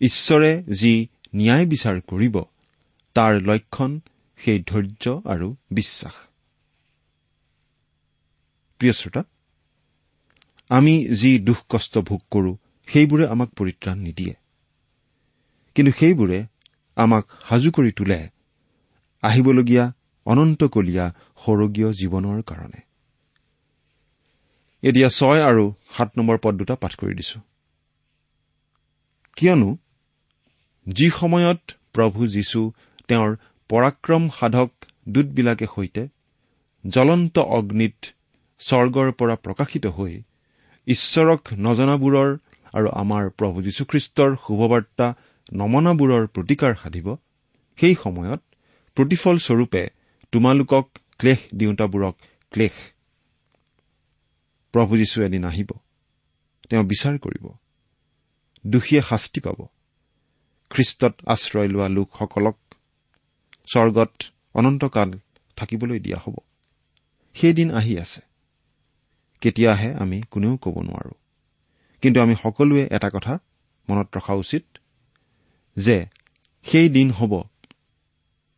ঈশ্বৰে 0.00 0.62
যি 0.62 1.08
ন্যায় 1.36 1.66
বিচাৰ 1.66 2.00
কৰিব 2.00 2.40
তাৰ 3.14 3.42
লক্ষণ 3.42 4.00
সেই 4.36 4.64
ধৈৰ্য 4.66 5.20
আৰু 5.24 5.56
বিশ্বাস। 5.70 6.14
প্ৰিয় 8.78 8.92
শ্ৰোতা 8.92 9.22
আমি 10.70 11.08
যি 11.08 11.38
দুখ 11.38 11.58
কষ্ট 11.68 11.98
ভোগ 11.98 12.20
কৰোঁ 12.30 12.56
সেইবোৰে 12.86 13.26
আমাক 13.26 13.48
পৰিত্ৰাণ 13.48 13.98
নিদিয়ে। 13.98 14.34
কিন্তু 15.74 15.92
সেইবোৰে 16.00 16.46
আমাক 16.96 17.24
সাজু 17.48 17.70
কৰি 17.70 17.90
তোলে 17.92 18.28
আহিবলগীয়া 19.22 19.92
অনন্তকলীয়া 20.26 21.06
সৰগীয় 21.36 21.92
জীৱনৰ 21.92 22.42
কাৰণে। 22.42 22.80
এতিয়া 24.82 25.08
ছয় 25.08 25.42
আৰু 25.42 25.74
সাত 25.90 26.18
নম্বৰ 26.18 26.38
পদ 26.42 26.54
দুটা 26.54 26.74
পাঠ 26.74 26.96
কৰি 26.96 27.14
দিছো। 27.14 27.40
কিয়নো 29.36 29.76
যি 30.86 31.10
সময়ত 31.10 31.60
প্ৰভু 31.92 32.26
যীশু 32.26 32.72
তেওঁৰ 33.08 33.36
পৰাক্ৰম 33.68 34.28
সাধক 34.28 34.70
দূতবিলাকে 35.08 35.66
সৈতে 35.74 36.08
জ্বলন্ত 36.84 37.38
অগ্নিত 37.38 38.06
স্বৰ্গৰ 38.58 39.12
পৰা 39.12 39.36
প্ৰকাশিত 39.36 39.86
হৈ 39.86 40.22
ঈশ্বৰক 40.86 41.48
নজনাবোৰৰ 41.52 42.38
আৰু 42.74 42.88
আমাৰ 42.88 43.30
প্ৰভু 43.30 43.62
যীশুখ্ৰীষ্টৰ 43.62 44.36
শুভবাৰ্তা 44.46 45.14
নমনাবোৰৰ 45.52 46.26
প্ৰতিকাৰ 46.26 46.74
সাধিব 46.82 47.16
সেই 47.76 47.94
সময়ত 48.02 48.42
প্ৰতিফলস্বৰূপে 48.94 49.88
তোমালোকক 50.32 50.88
ক্লেশ 51.18 51.38
দিওঁতাবোৰক 51.54 52.16
ক্লেশ 52.50 52.72
প্ৰভু 54.72 54.96
যীশু 54.96 55.22
এদিন 55.22 55.44
আহিব। 55.44 55.70
তেওঁ 56.70 56.84
বিচাৰ 56.84 57.18
কৰিব। 57.18 57.48
দোষীয়ে 58.66 59.02
শাস্তি 59.02 59.40
পাব। 59.40 59.66
খ্ৰীষ্টত 60.70 61.14
আশ্ৰয় 61.26 61.68
লোৱা 61.68 61.88
লোকসকলক 61.88 62.56
স্বৰ্গত 63.72 64.12
অনন্তকাল 64.54 65.12
থাকিবলৈ 65.56 66.00
দিয়া 66.00 66.18
হ'ব। 66.18 66.36
সেইদিন 67.34 67.70
আহি 67.70 67.98
আছে। 67.98 68.20
কেতিয়া 69.44 69.70
আহে 69.72 69.90
আমি 70.02 70.18
কোনেও 70.32 70.54
ক'ব 70.56 70.76
নোৱাৰো। 70.80 71.14
কিন্তু 72.02 72.18
আমি 72.20 72.34
সকলোৱে 72.42 72.82
এটা 72.96 73.08
কথা 73.10 73.34
মনত 73.88 74.08
ৰখা 74.16 74.34
উচিত 74.34 74.64
যে 75.76 75.96
সেই 76.66 76.88
দিন 76.88 77.08
হ'ব 77.10 77.32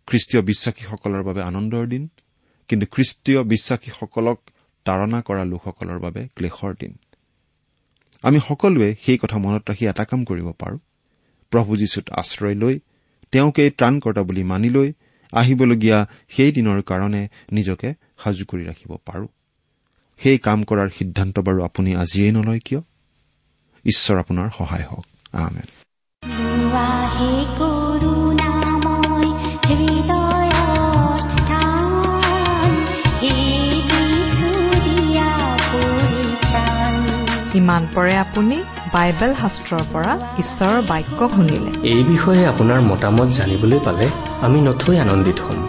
খ্ৰীষ্টীয় 0.08 0.42
বিশ্বাসীসকলৰ 0.42 1.22
বাবে 1.22 1.42
আনন্দৰ 1.42 1.84
দিন 1.86 2.04
কিন্তু 2.68 2.86
খ্ৰীষ্টীয় 2.86 3.40
বিশ্বাসীসকলক 3.42 4.38
তাৰণা 4.86 5.18
কৰা 5.22 5.44
লোকসকলৰ 5.44 5.98
বাবে 5.98 6.22
ক্লেশৰ 6.36 6.72
দিন। 6.80 6.92
আমি 8.22 8.38
সকলোৱে 8.48 8.88
সেই 9.00 9.18
কথা 9.18 9.36
মনত 9.38 9.62
ৰাখি 9.70 9.84
এটা 9.86 10.04
কাম 10.04 10.20
কৰিব 10.24 10.48
পাৰো। 10.60 10.78
প্ৰভু 11.52 11.70
যীশুত 11.76 12.06
আশ্ৰয় 12.10 12.54
লৈ 12.54 12.74
তেওঁকেই 13.32 13.70
ত্ৰাণকৰ্তা 13.70 14.22
বুলি 14.22 14.42
মানি 14.42 14.68
লৈ 14.68 14.88
আহিবলগীয়া 15.32 15.98
সেই 16.28 16.50
দিনৰ 16.52 16.78
কাৰণে 16.82 17.22
নিজকে 17.52 17.88
সাজু 18.18 18.44
কৰি 18.44 18.64
ৰাখিব 18.64 18.92
পাৰো। 19.06 19.26
সেই 20.18 20.38
কাম 20.38 20.62
কৰাৰ 20.62 20.88
সিদ্ধান্ত 20.98 21.38
বাৰু 21.38 21.64
আপুনি 21.64 21.96
আজিয়েই 21.96 22.32
নলয় 22.32 22.60
কিয়? 22.64 22.80
ঈশ্বৰ 23.84 24.18
আপোনাৰ 24.18 24.50
সহায় 24.58 24.84
হওক। 24.84 25.06
আমেন। 25.32 25.66
ইমান 37.54 37.86
পৰে 37.94 38.16
আপুনি 38.16 38.62
বাইবেল 38.92 39.34
শাস্ত্ৰৰ 39.34 39.80
পৰা 39.92 40.18
ঈশ্বৰৰ 40.38 40.82
বাক্য 40.82 41.28
শুনিলে। 41.34 41.88
এই 41.88 42.04
বিষয়ে 42.04 42.46
আপোনাৰ 42.46 42.80
মতামত 42.80 43.28
জানিবলৈ 43.28 43.80
পালে 43.84 44.08
আমি 44.40 44.60
নথৈ 44.60 44.98
আনন্দিত 44.98 45.40
হ'ম। 45.40 45.68